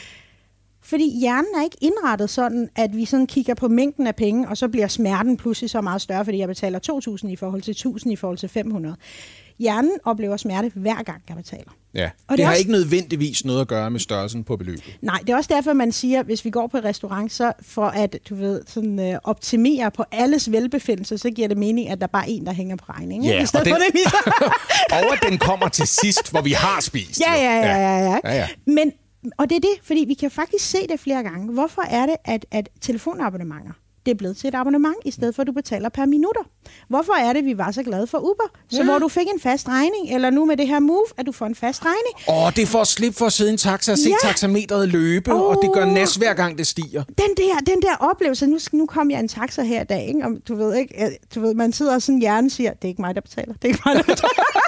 [0.89, 4.57] Fordi hjernen er ikke indrettet sådan, at vi sådan kigger på mængden af penge, og
[4.57, 6.79] så bliver smerten pludselig så meget større, fordi jeg betaler
[7.23, 7.73] 2.000 i forhold til
[8.07, 8.97] 1.000 i forhold til 500.
[9.59, 11.71] Hjernen oplever smerte hver gang, jeg betaler.
[11.95, 12.05] Ja.
[12.05, 14.99] Og det, det har også- ikke nødvendigvis noget at gøre med størrelsen på beløbet.
[15.03, 17.87] Nej, det er også derfor, man siger, hvis vi går på et restaurant, så for
[17.87, 22.07] at du ved, sådan, øh, optimere på alles velbefindelse, så giver det mening, at der
[22.07, 23.31] bare er en, der hænger på regningen.
[23.31, 24.01] Ja, I stedet og for den- det, vi
[25.09, 27.21] Og at den kommer til sidst, hvor vi har spist.
[27.21, 28.19] Ja, ja, ja, ja, ja.
[28.25, 28.49] ja, ja.
[28.67, 28.93] Men,
[29.39, 31.53] og det er det, fordi vi kan faktisk se det flere gange.
[31.53, 33.71] Hvorfor er det, at, at telefonabonnementer,
[34.07, 36.41] det er blevet til et abonnement, i stedet for at du betaler per minutter?
[36.89, 38.59] Hvorfor er det, vi var så glade for Uber?
[38.71, 38.85] Så Ja.
[38.85, 41.47] hvor du fik en fast regning, eller nu med det her Move, at du får
[41.47, 42.45] en fast regning.
[42.47, 44.15] Åh, det er for at slippe for at sidde i en taxa og se Ja.
[44.29, 45.93] taxameteret løbe, og det gør Åh.
[45.93, 47.03] næst hver gang, det stiger.
[47.05, 50.25] Den der, den der oplevelse, nu, nu kom jeg en taxa her i dag, ikke?
[50.25, 53.03] Og du ved ikke, du ved, man sidder og sådan hjernen siger, det er ikke
[53.03, 54.45] mig, der betaler, det er ikke mig, der betaler.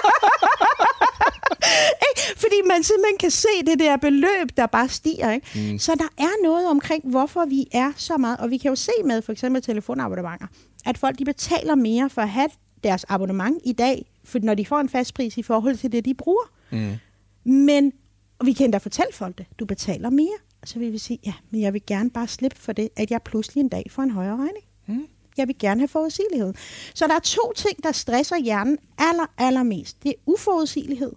[2.37, 5.31] Fordi man simpelthen kan se det der beløb, der bare stiger.
[5.31, 5.71] Ikke?
[5.71, 5.79] Mm.
[5.79, 8.37] Så der er noget omkring, hvorfor vi er så meget.
[8.37, 10.47] Og vi kan jo se med for eksempel telefonabonnementer,
[10.85, 12.49] at folk de betaler mere for at have
[12.83, 16.05] deres abonnement i dag, for når de får en fast pris i forhold til det,
[16.05, 16.51] de bruger.
[16.71, 16.93] Mm.
[17.51, 17.93] Men
[18.41, 19.45] og vi kan endda fortælle folk det.
[19.59, 20.37] Du betaler mere.
[20.65, 23.21] Så vil vi sige, ja, men jeg vil gerne bare slippe for det, at jeg
[23.21, 24.65] pludselig en dag får en højere regning.
[24.87, 25.07] Mm.
[25.37, 26.53] Jeg vil gerne have forudsigelighed.
[26.93, 30.03] Så der er to ting, der stresser hjernen aller, allermest.
[30.03, 31.11] Det er uforudsigelighed,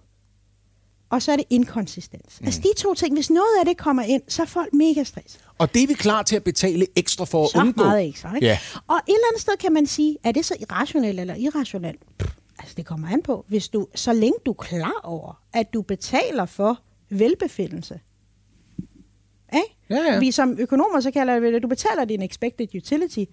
[1.15, 2.37] og så er det inkonsistens.
[2.41, 2.45] Mm.
[2.45, 5.41] Altså de to ting, hvis noget af det kommer ind, så er folk mega stresset.
[5.57, 7.83] Og det er vi klar til at betale ekstra for at Så undgå.
[7.83, 8.35] meget ekstra.
[8.35, 8.47] Ikke?
[8.47, 8.59] Ja.
[8.87, 11.99] Og et eller andet sted kan man sige, er det så irrationelt eller irrationelt?
[12.17, 15.73] Pff, Altså det kommer an på, hvis du, så længe du er klar over, at
[15.73, 17.99] du betaler for velbefindelse.
[19.53, 19.75] Ikke?
[19.89, 20.19] Ja, ja.
[20.19, 23.23] Vi som økonomer, så kalder vi det, at du betaler din expected utility.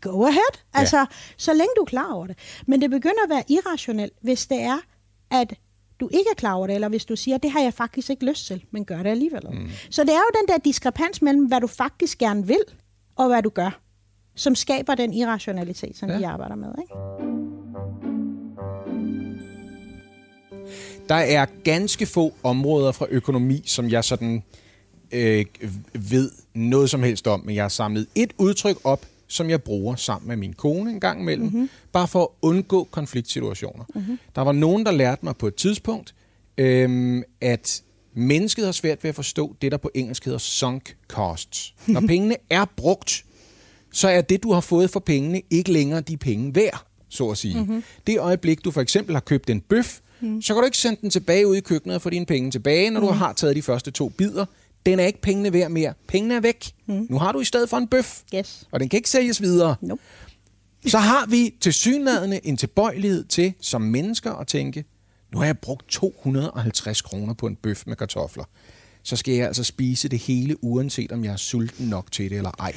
[0.00, 0.58] Go ahead.
[0.74, 2.38] Altså, så længe du er klar over det.
[2.66, 4.78] Men det begynder at være irrationelt, hvis det er,
[5.30, 5.54] at
[6.02, 8.26] du ikke er klar over det, eller hvis du siger, det har jeg faktisk ikke
[8.26, 9.42] lyst til, men gør det alligevel.
[9.52, 9.70] Mm.
[9.90, 12.64] Så det er jo den der diskrepans mellem, hvad du faktisk gerne vil,
[13.16, 13.80] og hvad du gør,
[14.34, 16.18] som skaber den irrationalitet, som ja.
[16.18, 16.68] vi arbejder med.
[16.82, 16.94] Ikke?
[21.08, 24.42] Der er ganske få områder fra økonomi, som jeg sådan
[25.12, 25.44] øh,
[25.92, 29.96] ved noget som helst om, men jeg har samlet et udtryk op, som jeg bruger
[29.96, 31.70] sammen med min kone en gang imellem, mm-hmm.
[31.92, 33.84] bare for at undgå konfliktsituationer.
[33.94, 34.18] Mm-hmm.
[34.34, 36.14] Der var nogen, der lærte mig på et tidspunkt,
[36.58, 37.82] øhm, at
[38.14, 41.74] mennesket har svært ved at forstå det, der på engelsk hedder sunk costs.
[41.86, 43.24] Når pengene er brugt,
[43.92, 47.38] så er det, du har fået for pengene, ikke længere de penge værd, så at
[47.38, 47.58] sige.
[47.58, 47.84] Mm-hmm.
[48.06, 50.42] Det øjeblik, du for eksempel har købt en bøf, mm.
[50.42, 52.90] så kan du ikke sende den tilbage ud i køkkenet og få dine penge tilbage,
[52.90, 53.06] når mm.
[53.06, 54.46] du har taget de første to bidder.
[54.86, 55.94] Den er ikke pengene værd mere.
[56.08, 56.72] Pengene er væk.
[56.86, 57.06] Mm.
[57.10, 58.68] Nu har du i stedet for en bøf, Yes.
[58.72, 59.76] og den kan ikke sælges videre.
[59.80, 60.02] Nope.
[60.86, 64.84] Så har vi til synlædende en tilbøjelighed til, som mennesker, at tænke,
[65.32, 68.44] nu har jeg brugt 250 kroner på en bøf med kartofler.
[69.02, 72.36] Så skal jeg altså spise det hele, uanset om jeg er sulten nok til det
[72.36, 72.72] eller ej.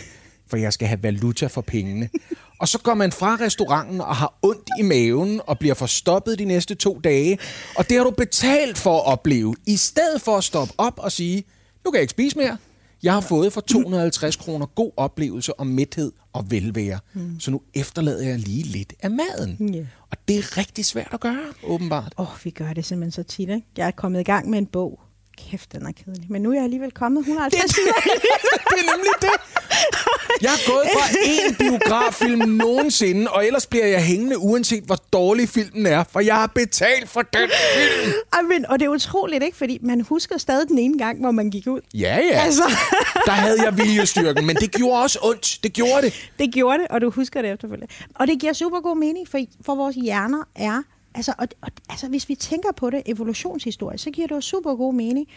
[0.47, 2.09] For jeg skal have valuta for pengene.
[2.59, 6.45] Og så går man fra restauranten og har ondt i maven og bliver forstoppet de
[6.45, 7.37] næste to dage.
[7.75, 9.55] Og det har du betalt for at opleve.
[9.67, 11.43] I stedet for at stoppe op og sige,
[11.85, 12.57] nu kan jeg ikke spise mere.
[13.03, 16.99] Jeg har fået for 250 kroner god oplevelse og mæthed og velvære.
[17.13, 17.39] Mm.
[17.39, 19.73] Så nu efterlader jeg lige lidt af maden.
[19.73, 19.85] Ja.
[20.11, 22.13] Og det er rigtig svært at gøre, åbenbart.
[22.17, 23.67] Åh, oh, vi gør det simpelthen så tit, ikke?
[23.77, 24.99] Jeg er kommet i gang med en bog.
[25.37, 26.25] Kæft, den er kedelig.
[26.31, 27.93] Men nu er jeg alligevel kommet 150 sider.
[28.71, 29.29] det er nemlig det.
[30.41, 35.49] Jeg er gået fra én biograffilm nogensinde, og ellers bliver jeg hængende, uanset hvor dårlig
[35.49, 38.13] filmen er, for jeg har betalt for den film.
[38.33, 39.57] Ej, men, og det er utroligt, ikke?
[39.57, 41.81] Fordi man husker stadig den ene gang, hvor man gik ud.
[41.93, 42.39] Ja, ja.
[42.45, 42.63] Altså,
[43.25, 45.59] Der havde jeg viljestyrken, men det gjorde også ondt.
[45.63, 46.29] Det gjorde det.
[46.39, 47.93] det gjorde det, og du husker det efterfølgende.
[48.15, 50.81] Og det giver super god mening, for, for vores hjerner er...
[51.15, 54.75] Altså, og, og, altså, hvis vi tænker på det evolutionshistorisk, så giver det jo super
[54.75, 55.27] god mening.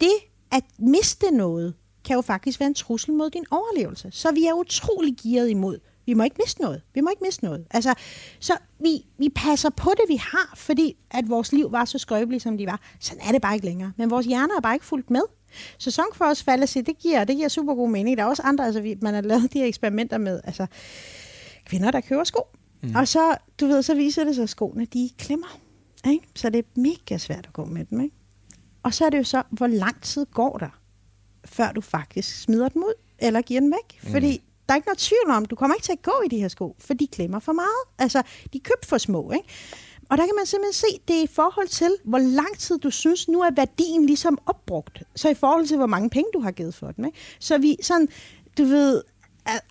[0.00, 0.14] Det
[0.52, 4.08] at miste noget, kan jo faktisk være en trussel mod din overlevelse.
[4.12, 6.82] Så vi er utrolig gearet imod Vi må ikke miste noget.
[6.94, 7.66] Vi må ikke miste noget.
[7.70, 7.94] Altså,
[8.40, 12.40] så vi, vi passer på det, vi har, fordi at vores liv var så skrøbelige,
[12.40, 12.80] som de var.
[13.00, 13.92] Sådan er det bare ikke længere.
[13.96, 15.22] Men vores hjerner er bare ikke fuldt med.
[15.78, 18.16] Sæson for os fallacy, det giver, det giver super god mening.
[18.16, 20.66] Der er også andre, altså vi, man har lavet de her eksperimenter med, altså
[21.64, 22.40] kvinder, der køber sko.
[22.84, 22.94] Mm.
[22.94, 25.60] Og så, du ved, så viser det sig, at skoene, de klemmer.
[26.10, 26.26] Ikke?
[26.34, 28.00] Så det er mega svært at gå med dem.
[28.00, 28.16] Ikke?
[28.82, 30.80] Og så er det jo så, hvor lang tid går der,
[31.44, 34.00] før du faktisk smider dem ud, eller giver dem væk.
[34.02, 34.10] Mm.
[34.10, 36.38] Fordi der er ikke noget tvivl om, du kommer ikke til at gå i de
[36.38, 37.84] her sko, for de klemmer for meget.
[37.98, 39.48] Altså, de er købt for små, ikke?
[40.08, 42.90] Og der kan man simpelthen se, det er i forhold til, hvor lang tid du
[42.90, 45.02] synes, nu er værdien ligesom opbrugt.
[45.16, 47.04] Så i forhold til, hvor mange penge du har givet for den.
[47.04, 47.18] Ikke?
[47.40, 48.08] Så vi sådan,
[48.58, 49.02] du ved,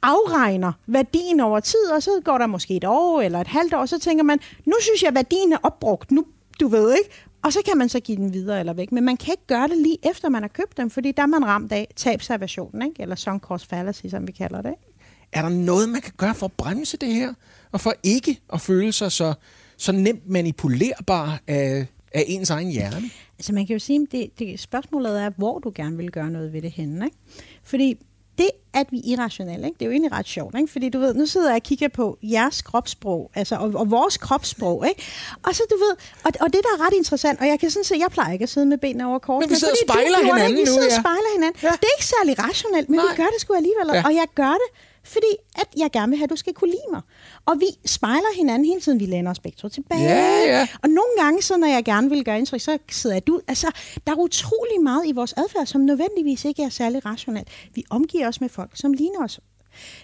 [0.02, 3.86] afregner værdien over tid, og så går der måske et år eller et halvt år,
[3.86, 6.26] så tænker man, nu synes jeg, at værdien er opbrugt, nu,
[6.60, 7.10] du ved ikke,
[7.44, 8.92] og så kan man så give den videre eller væk.
[8.92, 11.28] Men man kan ikke gøre det lige efter, man har købt dem, fordi der er
[11.28, 13.02] man ramt af tabservationen, ikke?
[13.02, 14.70] eller sunk cost fallacy, som vi kalder det.
[14.70, 14.94] Ikke?
[15.32, 17.34] Er der noget, man kan gøre for at bremse det her?
[17.72, 19.34] Og for ikke at føle sig så,
[19.78, 23.10] så nemt manipulerbar af, af ens egen hjerne?
[23.40, 26.30] Altså man kan jo sige, at det, det, spørgsmålet er, hvor du gerne vil gøre
[26.30, 27.06] noget ved det henne.
[27.06, 27.18] Ikke?
[27.64, 27.98] Fordi
[28.38, 29.78] det, at vi er irrationelle, ikke?
[29.80, 30.72] det er jo egentlig ret sjovt, ikke?
[30.72, 34.18] fordi du ved, nu sidder jeg og kigger på jeres kropssprog, altså, og, og vores
[34.18, 35.04] kropssprog, ikke?
[35.44, 35.94] og så du ved,
[36.26, 38.44] og, og det der er ret interessant, og jeg kan sådan se, jeg plejer ikke
[38.44, 40.90] at sidde med benene over kors, men vi sidder og spejler hinanden det, vi sidder
[40.90, 41.60] nu, og spejler hinanden.
[41.64, 41.68] Ja.
[41.68, 43.06] Det er ikke særlig rationelt, men Nej.
[43.10, 44.04] vi gør det sgu alligevel, ja.
[44.06, 44.70] og jeg gør det,
[45.04, 47.02] fordi at jeg gerne vil have, at du skal kunne lide mig.
[47.46, 49.00] Og vi spejler hinanden hele tiden.
[49.00, 50.02] Vi læner os begge to tilbage.
[50.02, 50.68] Ja, ja.
[50.84, 53.42] Og nogle gange, så når jeg gerne vil gøre indtryk, så sidder jeg ud.
[53.48, 53.72] Altså,
[54.08, 57.48] der er utrolig meget i vores adfærd, som nødvendigvis ikke er særlig rationelt.
[57.76, 59.40] Vi omgiver os med folk, som ligner os.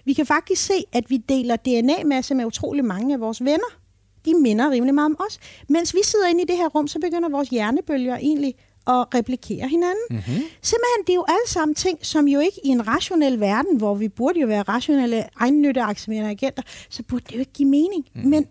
[0.05, 3.79] Vi kan faktisk se, at vi deler DNA-masse med utrolig mange af vores venner.
[4.25, 5.39] De minder rimelig meget om os.
[5.69, 8.55] Mens vi sidder inde i det her rum, så begynder vores hjernebølger egentlig
[8.89, 10.05] og replikere hinanden.
[10.09, 10.43] Mm-hmm.
[10.61, 13.95] Simpelthen, det er jo alle sammen ting, som jo ikke i en rationel verden, hvor
[13.95, 18.05] vi burde jo være rationelle egennytteaktiverende agenter, så burde det jo ikke give mening.
[18.15, 18.29] Mm.
[18.29, 18.45] Men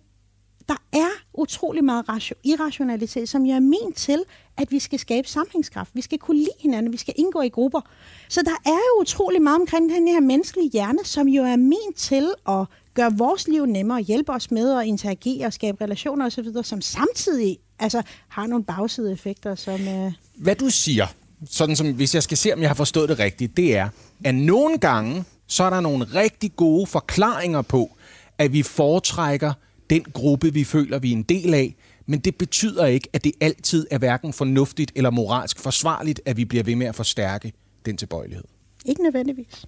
[0.68, 4.24] der er utrolig meget irrationalitet, som jo er ment til,
[4.56, 5.90] at vi skal skabe sammenhængskraft.
[5.94, 7.80] Vi skal kunne lide hinanden, vi skal indgå i grupper.
[8.28, 11.96] Så der er jo utrolig meget omkring den her menneskelige hjerne, som jo er ment
[11.96, 12.64] til at
[12.98, 17.58] gøre vores liv nemmere, hjælpe os med at interagere og skabe relationer osv., som samtidig
[17.78, 19.88] altså, har nogle bagside effekter, som...
[19.88, 20.12] Øh...
[20.34, 21.06] Hvad du siger,
[21.46, 23.88] sådan som hvis jeg skal se, om jeg har forstået det rigtigt, det er,
[24.24, 27.96] at nogle gange, så er der nogle rigtig gode forklaringer på,
[28.38, 29.52] at vi foretrækker
[29.90, 31.74] den gruppe, vi føler, vi er en del af,
[32.06, 36.44] men det betyder ikke, at det altid er hverken fornuftigt eller moralsk forsvarligt, at vi
[36.44, 37.52] bliver ved med at forstærke
[37.86, 38.44] den tilbøjelighed.
[38.84, 39.66] Ikke nødvendigvis.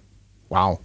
[0.51, 0.77] Wow.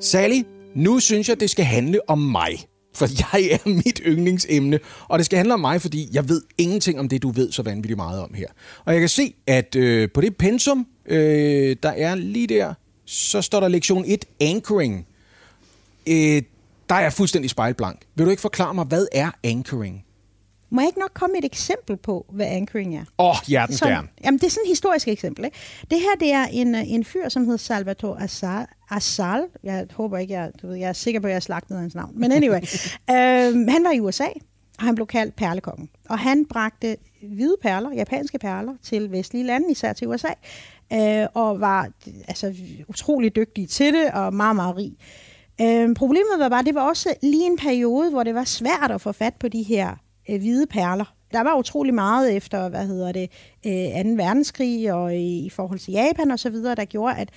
[0.00, 0.42] Sally,
[0.74, 2.58] nu synes jeg, det skal handle om mig.
[2.94, 4.78] For jeg er mit yndlingsemne,
[5.08, 7.62] og det skal handle om mig, fordi jeg ved ingenting om det, du ved så
[7.62, 8.46] vanvittigt meget om her.
[8.84, 13.42] Og jeg kan se, at øh, på det pensum, øh, der er lige der, så
[13.42, 15.06] står der lektion 1, anchoring.
[16.06, 16.42] Øh,
[16.88, 18.00] der er jeg fuldstændig spejlblank.
[18.14, 20.04] Vil du ikke forklare mig, hvad er anchoring?
[20.70, 23.04] Må jeg ikke nok komme med et eksempel på, hvad anchoring er?
[23.18, 24.08] Åh, oh, hjertens gerne.
[24.24, 25.44] Jamen, det er sådan et historisk eksempel.
[25.44, 25.56] Ikke?
[25.90, 28.66] Det her, det er en, en fyr, som hedder Salvatore Assal.
[28.90, 29.44] Assal.
[29.64, 31.78] Jeg håber ikke, jeg, du ved, jeg er sikker på, at jeg har slagt ned
[31.78, 32.12] hans navn.
[32.14, 32.60] Men anyway.
[33.14, 34.28] øhm, han var i USA,
[34.78, 35.88] og han blev kaldt perlekongen.
[36.08, 40.28] Og han bragte hvide perler, japanske perler, til vestlige lande, især til USA.
[40.92, 41.88] Øh, og var
[42.28, 42.54] altså,
[42.88, 44.92] utrolig dygtig til det, og meget, meget rig.
[45.60, 49.00] Øh, problemet var bare, det var også lige en periode, hvor det var svært at
[49.00, 49.96] få fat på de her
[50.28, 51.14] øh, hvide perler.
[51.32, 53.30] Der var utrolig meget efter, hvad hedder det,
[53.66, 54.22] øh, 2.
[54.24, 57.30] verdenskrig og i, i forhold til Japan og så videre, der gjorde, at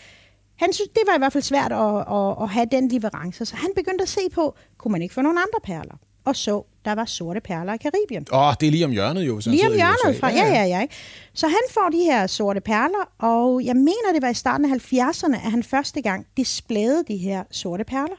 [0.55, 3.45] han synes, det var i hvert fald svært at, at, at have den leverance.
[3.45, 5.95] Så han begyndte at se på, kunne man ikke få nogle andre perler?
[6.25, 8.25] Og så, der var sorte perler i Karibien.
[8.31, 9.41] Åh, oh, det er lige om hjørnet jo.
[9.45, 10.85] Lige om hjørnet fra, ja, ja, ja.
[11.33, 14.77] Så han får de her sorte perler, og jeg mener, det var i starten af
[14.77, 18.15] 70'erne, at han første gang displayede de her sorte perler.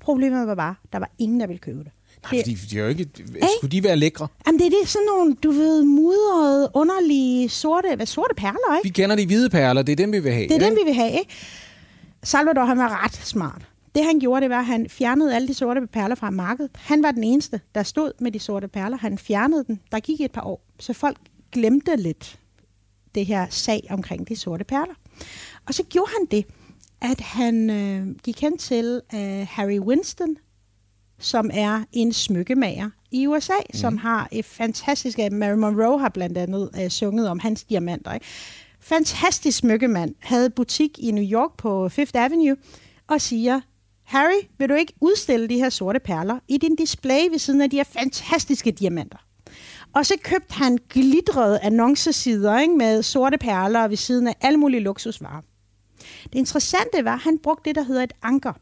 [0.00, 1.92] Problemet var bare, der var ingen, der ville købe det.
[2.32, 3.08] Nej, fordi de er jo ikke...
[3.58, 4.28] Skulle de være lækre?
[4.46, 8.88] Jamen, det er det, sådan nogle, du ved, mudrede, underlige, sorte, hvad, sorte perler, ikke?
[8.88, 10.48] Vi kender de hvide perler, det er dem, vi vil have.
[10.48, 10.66] Det er ikke?
[10.66, 11.34] dem, vi vil have, ikke?
[12.22, 13.62] Salvador, han var ret smart.
[13.94, 16.70] Det han gjorde, det var, at han fjernede alle de sorte perler fra markedet.
[16.74, 18.96] Han var den eneste, der stod med de sorte perler.
[18.96, 19.80] Han fjernede den.
[19.92, 21.16] Der gik et par år, så folk
[21.52, 22.38] glemte lidt
[23.14, 24.94] det her sag omkring de sorte perler.
[25.66, 26.44] Og så gjorde han det,
[27.00, 30.36] at han øh, gik hen til øh, Harry Winston,
[31.18, 33.78] som er en smykkemager i USA, mm.
[33.78, 35.18] som har et fantastisk...
[35.32, 38.12] Mary Monroe har blandt andet øh, sunget om hans diamanter.
[38.12, 38.26] Ikke?
[38.80, 40.14] Fantastisk smykkemand.
[40.20, 42.56] Havde butik i New York på Fifth Avenue
[43.06, 43.60] og siger,
[44.04, 47.70] Harry, vil du ikke udstille de her sorte perler i din display ved siden af
[47.70, 49.18] de her fantastiske diamanter?
[49.94, 54.80] Og så købte han glitrede annoncesider ikke, med sorte perler ved siden af alle mulige
[54.80, 55.40] luksusvarer.
[56.22, 58.52] Det interessante var, at han brugte det, der hedder et anker.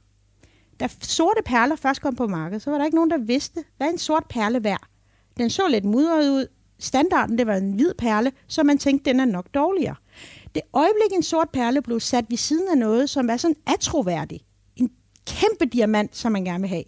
[0.81, 3.89] Da sorte perler først kom på markedet, så var der ikke nogen, der vidste, hvad
[3.89, 4.89] en sort perle værd.
[5.39, 6.47] Den så lidt mudret ud.
[6.79, 9.95] Standarden, det var en hvid perle, så man tænkte, den er nok dårligere.
[10.55, 14.41] Det øjeblik, en sort perle blev sat ved siden af noget, som var sådan atroværdig,
[14.77, 14.91] en
[15.27, 16.85] kæmpe diamant, som man gerne vil have,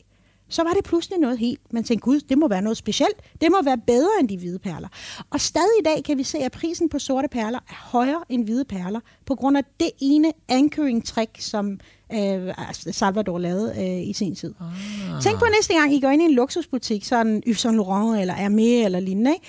[0.48, 1.72] så var det pludselig noget helt.
[1.72, 3.16] Man tænkte, gud, det må være noget specielt.
[3.40, 4.88] Det må være bedre end de hvide perler.
[5.30, 8.44] Og stadig i dag kan vi se, at prisen på sorte perler er højere end
[8.44, 11.80] hvide perler, på grund af det ene anchoring-trick, som
[12.12, 14.54] øh, Salvador lavede øh, i sin tid.
[14.60, 15.22] Ah.
[15.22, 18.34] Tænk på næste gang, I går ind i en luksusbutik, sådan Yves Saint Laurent eller
[18.34, 19.32] Hermé eller lignende.
[19.32, 19.46] Ikke?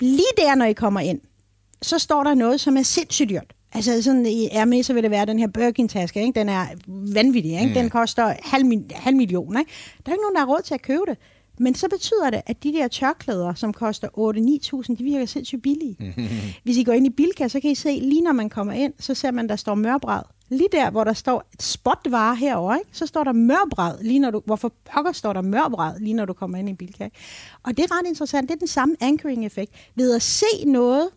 [0.00, 1.20] Lige der, når I kommer ind,
[1.82, 3.52] så står der noget, som er sindssygt dyrt.
[3.72, 6.40] Altså sådan i Hermes, så vil det være den her Birkin-taske, ikke?
[6.40, 7.66] Den er vanvittig, ikke?
[7.66, 7.74] Mm.
[7.74, 9.70] Den koster halv, halv million, ikke?
[10.06, 11.16] Der er ikke nogen, der har råd til at købe det.
[11.62, 14.08] Men så betyder det, at de der tørklæder, som koster
[14.88, 15.96] 8-9.000, de virker sindssygt billige.
[15.98, 16.28] Mm.
[16.64, 18.92] Hvis I går ind i Bilka, så kan I se, lige når man kommer ind,
[18.98, 20.22] så ser man, der står mørbræd.
[20.48, 22.90] Lige der, hvor der står et spotvare herovre, ikke?
[22.92, 26.32] så står der mørbræd, lige når du, hvorfor pokker står der mørbræd, lige når du
[26.32, 27.08] kommer ind i Bilka.
[27.62, 28.48] Og det er ret interessant.
[28.48, 29.72] Det er den samme anchoring-effekt.
[29.94, 31.08] Ved at se noget,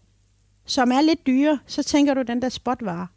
[0.66, 3.08] som er lidt dyre, så tænker du, den der spotvare,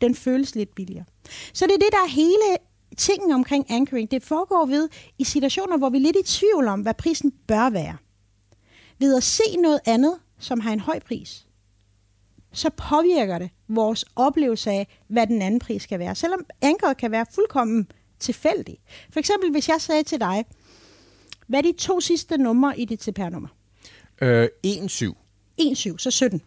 [0.00, 1.04] den føles lidt billigere.
[1.52, 2.58] Så det er det, der er hele
[2.96, 4.10] tingen omkring anchoring.
[4.10, 7.70] Det foregår ved i situationer, hvor vi er lidt i tvivl om, hvad prisen bør
[7.70, 7.96] være.
[8.98, 11.46] Ved at se noget andet, som har en høj pris,
[12.52, 16.14] så påvirker det vores oplevelse af, hvad den anden pris skal være.
[16.14, 18.78] Selvom ankeret kan være fuldkommen tilfældig.
[19.10, 20.44] For eksempel, hvis jeg sagde til dig,
[21.46, 23.48] hvad er de to sidste numre i dit CPR-nummer?
[24.22, 25.14] Øh, 1-7.
[25.60, 26.42] 1,7, så 17.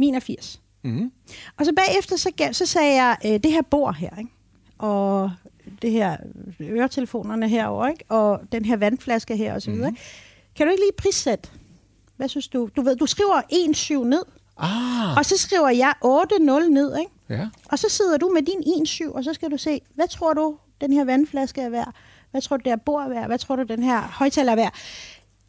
[0.00, 0.60] Min er 80.
[0.82, 1.12] Mm.
[1.56, 4.30] Og så bagefter, så, gav, så sagde jeg, øh, det her bord her, ikke?
[4.78, 5.30] og
[5.82, 6.16] det her
[6.60, 8.04] øretelefonerne herover, ikke?
[8.08, 9.72] og den her vandflaske her osv.
[9.74, 9.96] Mm.
[10.56, 11.48] Kan du ikke lige prissætte?
[12.16, 12.68] Hvad synes du?
[12.76, 13.40] Du ved, du skriver
[14.02, 14.22] 1,7 ned,
[14.62, 17.12] Ah, og så skriver jeg 8,0 ned, ikke?
[17.28, 17.48] ja.
[17.68, 20.56] Og så sidder du med din 1,7, og så skal du se, hvad tror du,
[20.80, 21.94] den her vandflaske er værd?
[22.30, 23.26] Hvad tror du, det her bord er værd?
[23.26, 24.74] Hvad tror du, den her højtaler er værd?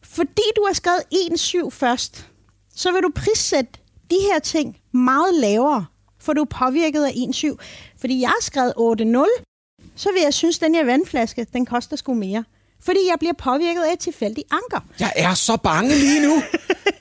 [0.04, 2.28] Fordi du har skrevet 1,7 først,
[2.76, 3.72] så vil du prissætte
[4.12, 5.86] de her ting meget lavere,
[6.20, 7.56] for du er påvirket af 1,7.
[8.00, 9.44] Fordi jeg har skrevet 8,0,
[9.96, 12.44] så vil jeg synes, at den her vandflaske, den koster sgu mere.
[12.84, 14.86] Fordi jeg bliver påvirket af et tilfældigt anker.
[15.00, 16.42] Jeg er så bange lige nu.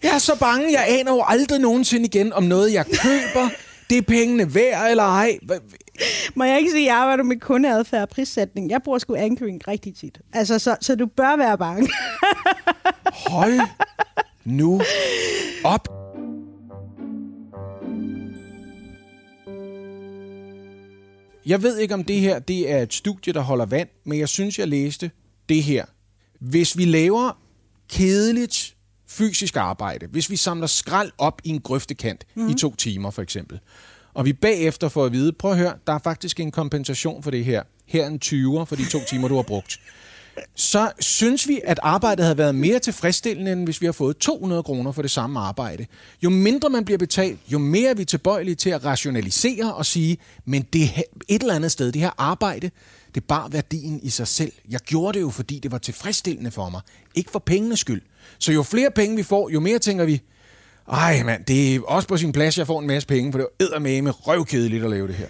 [0.03, 0.73] Jeg er så bange.
[0.73, 3.49] Jeg aner jo aldrig nogensinde igen, om noget, jeg køber,
[3.91, 5.39] det er pengene værd eller ej.
[6.35, 8.71] Må jeg ikke sige, at jeg arbejder med kundeadfærd og prissætning.
[8.71, 10.19] Jeg bruger sgu anchoring rigtig tit.
[10.33, 11.91] Altså, så, så du bør være bange.
[13.27, 13.61] Hold
[14.45, 14.81] nu
[15.65, 16.00] op.
[21.51, 24.29] Jeg ved ikke, om det her det er et studie, der holder vand, men jeg
[24.29, 25.11] synes, jeg læste
[25.49, 25.85] det her.
[26.41, 27.39] Hvis vi laver
[27.89, 28.77] kedeligt
[29.09, 32.49] fysisk arbejde, hvis vi samler skrald op i en grøftekant mm.
[32.49, 33.61] i to timer for eksempel,
[34.15, 37.31] og vi bagefter får at vide, prøv at høre, der er faktisk en kompensation for
[37.31, 37.63] det her.
[37.87, 39.81] Her er en 20'er for de to timer, du har brugt.
[40.55, 44.63] Så synes vi, at arbejdet havde været mere tilfredsstillende, end hvis vi har fået 200
[44.63, 45.87] kroner for det samme arbejde.
[46.23, 50.19] Jo mindre man bliver betalt, jo mere er vi tilbøjelige til at rationalisere og sige,
[50.45, 52.71] men det her, et eller andet sted, det her arbejde,
[53.15, 54.53] det bar værdien i sig selv.
[54.71, 56.81] Jeg gjorde det jo, fordi det var tilfredsstillende for mig.
[57.15, 58.03] Ikke for pengenes skyld.
[58.39, 60.21] Så jo flere penge vi får, jo mere tænker vi,
[60.93, 63.49] ej mand, det er også på sin plads, jeg får en masse penge, for det
[63.61, 65.27] er med røvkedeligt at lave det her.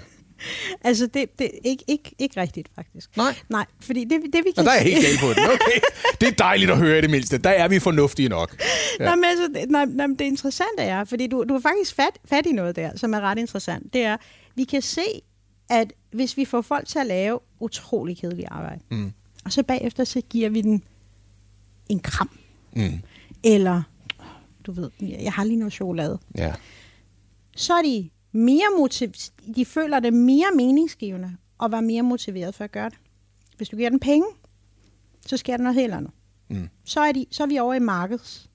[0.89, 3.17] altså, det, det er ikke, ikke, ikke rigtigt, faktisk.
[3.17, 3.35] Nej.
[3.49, 5.39] Nej, fordi det, det vi kan Og der er jeg helt galt på den.
[5.47, 5.81] Okay.
[6.21, 7.39] Det er dejligt at høre i det mindste.
[7.39, 8.57] Der er vi fornuftige nok.
[9.01, 9.05] Ja.
[9.05, 12.19] Nej, men altså, det, nej, nej, det interessante er, fordi du, du er faktisk fat,
[12.25, 14.17] fat i noget der, som er ret interessant, det er,
[14.55, 15.03] vi kan se,
[15.71, 19.13] at hvis vi får folk til at lave utrolig kedeligt arbejde, Mm.
[19.45, 20.83] og så bagefter så giver vi den
[21.89, 22.31] en kram,
[22.73, 23.01] Mm.
[23.45, 23.83] eller
[24.67, 26.53] du ved, jeg har lige noget chokolade, Ja.
[27.57, 29.13] så er de mere motiv-
[29.57, 32.99] de føler det mere meningsgivende og var mere motiveret for at gøre det.
[33.57, 34.27] Hvis du giver den penge,
[35.27, 36.11] så sker der noget helt andet.
[36.49, 36.69] Mm.
[36.85, 38.51] Så, er de, så er vi over i markeds.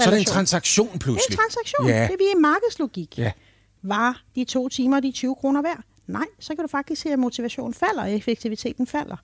[0.00, 1.34] Så er det en transaktion Det er pludselig.
[1.34, 1.88] en transaktion.
[1.88, 2.02] Ja.
[2.02, 3.18] Det er vi i markedslogik.
[3.18, 3.32] Ja.
[3.82, 5.80] Var de to timer de 20 kroner værd?
[6.06, 9.16] Nej, så kan du faktisk se, at motivationen falder, og effektiviteten falder.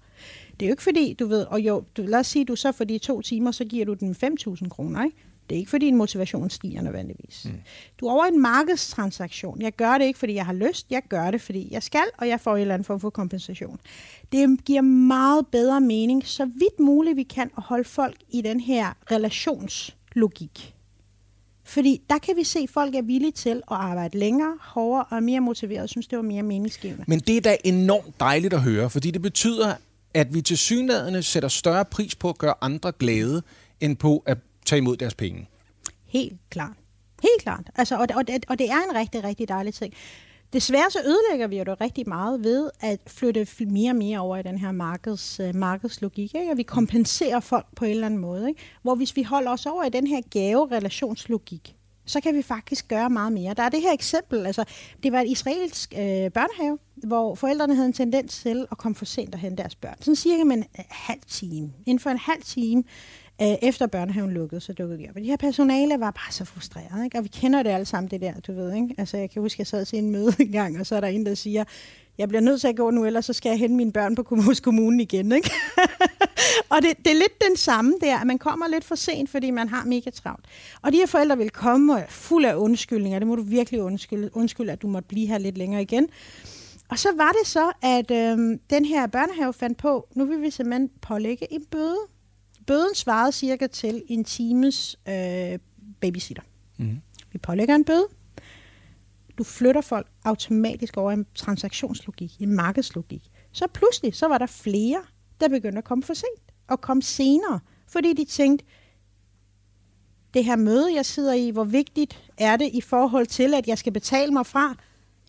[0.60, 2.72] Det er jo ikke fordi, du ved, og jo, du, lad os sige, du så
[2.72, 5.16] for de to timer, så giver du den 5.000 kroner, ikke?
[5.52, 7.42] Det er ikke fordi, en motivation stiger nødvendigvis.
[7.44, 7.52] Mm.
[8.00, 9.62] Du er over en markedstransaktion.
[9.62, 10.86] Jeg gør det ikke, fordi jeg har lyst.
[10.90, 13.78] Jeg gør det, fordi jeg skal, og jeg får en eller anden form for kompensation.
[14.32, 18.60] Det giver meget bedre mening, så vidt muligt vi kan, at holde folk i den
[18.60, 20.74] her relationslogik.
[21.64, 25.16] Fordi der kan vi se, at folk er villige til at arbejde længere, hårdere og
[25.16, 27.04] er mere motiveret synes, det var mere meningsgivende.
[27.08, 29.74] Men det er da enormt dejligt at høre, fordi det betyder,
[30.14, 33.42] at vi til synlædende sætter større pris på at gøre andre glade,
[33.80, 35.48] end på at tage imod deres penge.
[36.06, 36.76] Helt klart.
[37.22, 37.70] Helt klart.
[37.74, 39.94] Altså, og, og, og det er en rigtig, rigtig dejlig ting.
[40.52, 44.36] Desværre så ødelægger vi jo det rigtig meget ved at flytte mere og mere over
[44.36, 46.34] i den her markeds, uh, markedslogik.
[46.34, 46.50] Ikke?
[46.50, 48.48] At vi kompenserer folk på en eller anden måde.
[48.48, 48.60] Ikke?
[48.82, 53.10] Hvor hvis vi holder os over i den her gave-relationslogik, så kan vi faktisk gøre
[53.10, 53.54] meget mere.
[53.54, 54.64] Der er det her eksempel, altså
[55.02, 59.04] det var et israelsk øh, børnehave, hvor forældrene havde en tendens til at komme for
[59.04, 59.96] sent og hente deres børn.
[60.00, 61.72] Sådan cirka med en øh, halv time.
[61.86, 62.84] Inden for en halv time,
[63.42, 65.16] øh, efter børnehaven lukkede, så dukkede de op.
[65.16, 67.18] Og de her personale var bare så frustreret, ikke?
[67.18, 68.74] og vi kender det alle sammen, det der, du ved.
[68.74, 68.94] Ikke?
[68.98, 71.08] Altså jeg kan huske, jeg sad til en møde en gang, og så er der
[71.08, 71.64] en, der siger,
[72.18, 74.36] jeg bliver nødt til at gå nu, ellers så skal jeg hente mine børn på
[74.36, 75.32] hos kommunen igen.
[75.32, 75.50] Ikke?
[76.72, 79.50] og det, det er lidt den samme der, at man kommer lidt for sent, fordi
[79.50, 80.44] man har mega travlt.
[80.82, 83.18] Og de her forældre vil komme og er fuld af undskyldninger.
[83.18, 86.08] Det må du virkelig undskylde, undskylde, at du måtte blive her lidt længere igen.
[86.88, 90.50] Og så var det så, at øh, den her børnehave fandt på, nu vil vi
[90.50, 91.98] simpelthen pålægge en bøde.
[92.66, 95.58] Bøden svarede cirka til en times øh,
[96.00, 96.42] babysitter.
[96.76, 97.00] Mm.
[97.32, 98.06] Vi pålægger en bøde.
[99.38, 103.22] Du flytter folk automatisk over en transaktionslogik, en markedslogik.
[103.52, 105.02] Så pludselig, så var der flere,
[105.40, 108.64] der begyndte at komme for sent og komme senere, fordi de tænkte,
[110.34, 113.78] det her møde, jeg sidder i, hvor vigtigt er det i forhold til, at jeg
[113.78, 114.76] skal betale mig fra?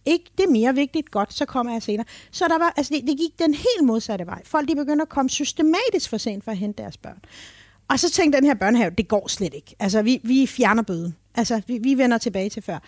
[0.06, 2.06] Ikke, det er mere vigtigt, godt, så kommer jeg senere.
[2.32, 4.42] Så der var, altså det, det gik den helt modsatte vej.
[4.46, 7.20] Folk de begyndte at komme systematisk for sent for at hente deres børn.
[7.88, 9.76] Og så tænkte den her børnehave, det går slet ikke.
[9.80, 11.16] Altså, vi, vi fjerner bøden.
[11.36, 12.80] Altså, vi, vi vender tilbage til før.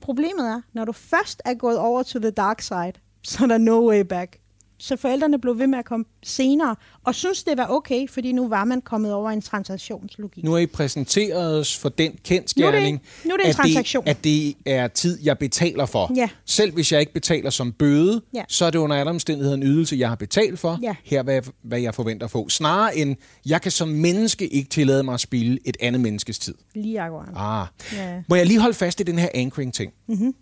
[0.00, 2.92] Problemet er, når du først er gået over to the dark side,
[3.22, 4.38] så er der no way back.
[4.84, 8.48] Så forældrene blev ved med at komme senere, og synes det var okay, fordi nu
[8.48, 10.44] var man kommet over en transaktionslogik.
[10.44, 13.50] Nu er I præsenteret os for den kendskærning, nu er det, nu er det en
[13.50, 14.04] at, transaktion.
[14.04, 16.12] det, at det er tid, jeg betaler for.
[16.16, 16.28] Ja.
[16.44, 18.42] Selv hvis jeg ikke betaler som bøde, Ja.
[18.48, 20.78] så er det under alle omstændigheder en ydelse, jeg har betalt for.
[20.82, 20.94] Ja.
[21.04, 22.48] Her hvad jeg, hvad jeg forventer at få.
[22.48, 23.16] Snarere end,
[23.46, 26.54] jeg kan som menneske ikke tillade mig at spille et andet menneskes tid.
[26.74, 27.28] Lige akkurat.
[27.36, 27.66] Ah.
[27.92, 28.22] Ja.
[28.28, 29.92] Må jeg lige holde fast i den her anchoring-ting?
[30.08, 30.34] Mm-hmm.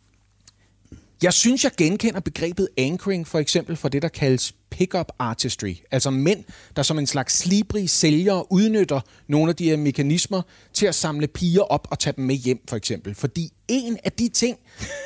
[1.23, 5.75] Jeg synes, jeg genkender begrebet anchoring for eksempel fra det, der kaldes pick-up artistry.
[5.91, 6.45] Altså mænd,
[6.77, 10.43] der som en slags slibrige sælgere udnytter nogle af de her mekanismer
[10.73, 13.15] til at samle piger op og tage dem med hjem for eksempel.
[13.15, 14.59] Fordi en af de ting,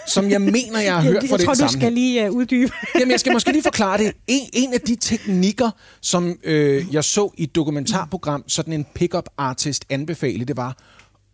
[0.06, 2.72] som jeg mener, jeg har hørt jeg fra den tror, du skal lige uh, uddybe.
[2.98, 4.12] Jamen, jeg skal måske lige forklare det.
[4.26, 9.28] En, en af de teknikker, som øh, jeg så i et dokumentarprogram, sådan en pick-up
[9.38, 10.76] artist anbefale, det var,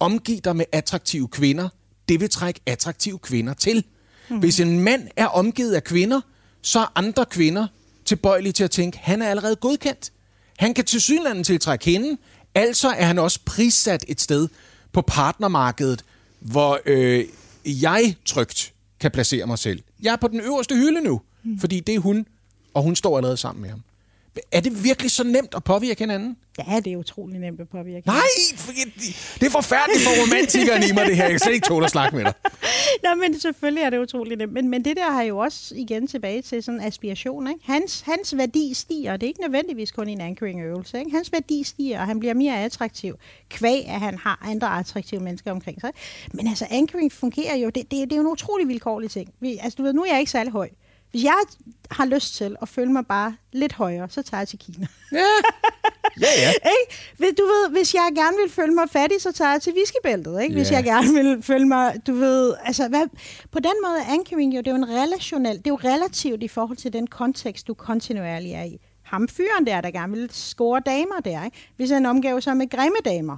[0.00, 1.68] omgiv dig med attraktive kvinder.
[2.08, 3.84] Det vil trække attraktive kvinder til.
[4.30, 4.38] Mm.
[4.38, 6.20] Hvis en mand er omgivet af kvinder,
[6.62, 7.66] så er andre kvinder
[8.04, 10.12] tilbøjelige til at tænke, han er allerede godkendt.
[10.58, 12.16] Han kan til synlanden tiltrække hende,
[12.54, 14.48] altså er han også prissat et sted
[14.92, 16.04] på partnermarkedet,
[16.40, 17.24] hvor øh,
[17.64, 19.82] jeg trygt kan placere mig selv.
[20.02, 21.58] Jeg er på den øverste hylde nu, mm.
[21.60, 22.26] fordi det er hun,
[22.74, 23.82] og hun står allerede sammen med ham.
[24.52, 26.36] Er det virkelig så nemt at påvirke hinanden?
[26.58, 28.06] Ja, det er utrolig nemt at påvirke.
[28.06, 28.16] Nej,
[29.40, 31.22] det er forfærdeligt for romantikeren i mig, det her.
[31.22, 32.34] Jeg kan slet ikke tåle at snakke med dig.
[33.04, 34.52] Nå, men selvfølgelig er det utroligt nemt.
[34.52, 37.48] Men, men det der har jo også igen tilbage til sådan aspiration.
[37.48, 37.60] Ikke?
[37.64, 40.98] Hans, hans værdi stiger, det er ikke nødvendigvis kun i en anchoring-øvelse.
[40.98, 41.10] Ikke?
[41.10, 43.14] Hans værdi stiger, og han bliver mere attraktiv,
[43.48, 45.90] kvæg at han har andre attraktive mennesker omkring sig.
[46.32, 49.32] Men altså, anchoring fungerer jo, det, det, det er jo en utrolig vilkårlig ting.
[49.40, 50.68] Vi, altså, du ved, nu er jeg ikke særlig høj.
[51.10, 51.38] Hvis jeg
[51.90, 54.86] har lyst til at føle mig bare lidt højere, så tager jeg til Kina.
[55.12, 55.18] Ja,
[56.20, 56.26] ja.
[56.42, 56.50] ja.
[56.50, 57.34] Ikke?
[57.38, 60.42] Du ved, hvis jeg gerne vil føle mig fattig, så tager jeg til whiskybæltet.
[60.42, 60.54] Ikke?
[60.54, 60.76] Hvis Ja.
[60.76, 62.54] jeg gerne vil føle mig, du ved...
[62.64, 63.06] Altså, hvad,
[63.52, 65.58] på den måde er anchoring jo, det er jo en relationel...
[65.58, 68.78] Det er jo relativt i forhold til den kontekst, du kontinuerligt er i.
[69.04, 71.70] Ham fyren der, der gerne vil score damer der, ikke?
[71.76, 73.36] Hvis han omgav sig med grimme damer,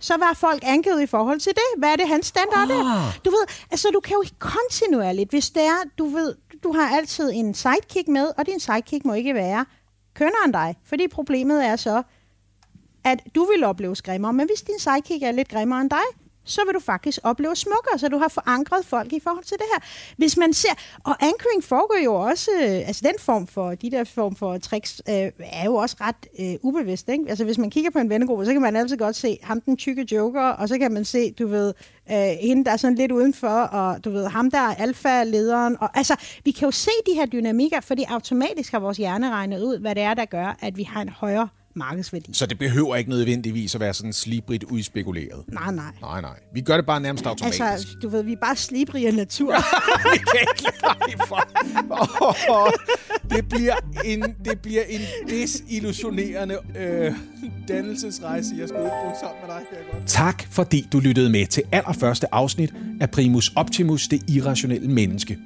[0.00, 1.78] så var folk anket i forhold til det.
[1.80, 3.06] Hvad er det, hans standard er?
[3.08, 3.14] Ah.
[3.24, 7.30] Du ved, altså du kan jo kontinuerligt, hvis det er, du ved, du har altid
[7.34, 9.66] en sidekick med, og din sidekick må ikke være
[10.14, 10.76] kønnere end dig.
[10.84, 12.02] Fordi problemet er så,
[13.04, 16.60] at du vil opleve grimmere, men hvis din sidekick er lidt grimmere end dig, så
[16.66, 19.80] vil du faktisk opleve smukkere, så du har forankret folk i forhold til det her.
[20.16, 20.74] Hvis man ser,
[21.04, 25.02] og anchoring foregår jo også, øh, altså den form for, de der form for tricks,
[25.08, 27.24] øh, er jo også ret øh, ubevidst, ikke?
[27.28, 29.76] Altså hvis man kigger på en vennegruppe, så kan man altid godt se ham den
[29.76, 31.74] tykke joker, og så kan man se, du ved,
[32.12, 35.98] øh, hende der er sådan lidt udenfor, og du ved, ham der er alfa-lederen, og
[35.98, 39.78] altså, vi kan jo se de her dynamikker, fordi automatisk har vores hjerne regnet ud,
[39.78, 41.48] hvad det er, der gør, at vi har en højere
[41.78, 42.30] markedsværdi.
[42.32, 45.44] Så det behøver ikke nødvendigvis at være sådan slibrigt udspekuleret.
[45.48, 45.84] Nej, nej.
[46.00, 46.38] Nej, nej.
[46.54, 47.60] Vi gør det bare nærmest automatisk.
[47.62, 49.54] Altså, du ved, vi er bare slibrige af natur.
[50.12, 51.48] Vi kan ikke lade for.
[52.50, 52.70] Åh,
[53.30, 57.12] det, bliver en, det bliver en desillusionerende øh,
[57.68, 59.62] dannelsesrejse, jeg skal udbruge sammen med dig.
[59.92, 60.06] Godt.
[60.06, 65.38] Tak, fordi du lyttede med til allerførste afsnit af Primus Optimus, det irrationelle menneske.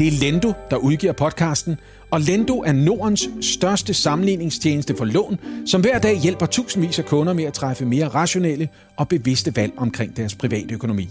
[0.00, 1.76] Det er Lendo, der udgiver podcasten,
[2.10, 7.32] og Lendo er Nordens største sammenligningstjeneste for lån, som hver dag hjælper tusindvis af kunder
[7.32, 11.08] med at træffe mere rationelle og bevidste valg omkring deres private økonomi.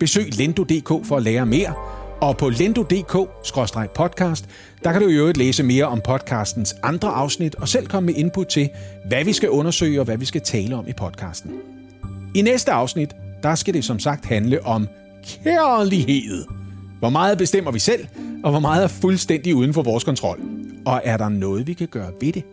[0.00, 1.74] Besøg lendo.dk for at lære mere,
[2.20, 4.44] Og på lendo.dk-podcast,
[4.84, 8.14] der kan du i øvrigt læse mere om podcastens andre afsnit og selv komme med
[8.14, 8.68] input til,
[9.06, 11.50] hvad vi skal undersøge og hvad vi skal tale om i podcasten.
[12.34, 13.10] I næste afsnit,
[13.42, 14.88] der skal det som sagt handle om
[15.44, 16.67] kærlighed.
[16.98, 18.06] Hvor meget bestemmer vi selv,
[18.44, 20.40] og hvor meget er fuldstændig uden for vores kontrol?
[20.86, 22.44] Og er der noget, vi kan gøre ved det?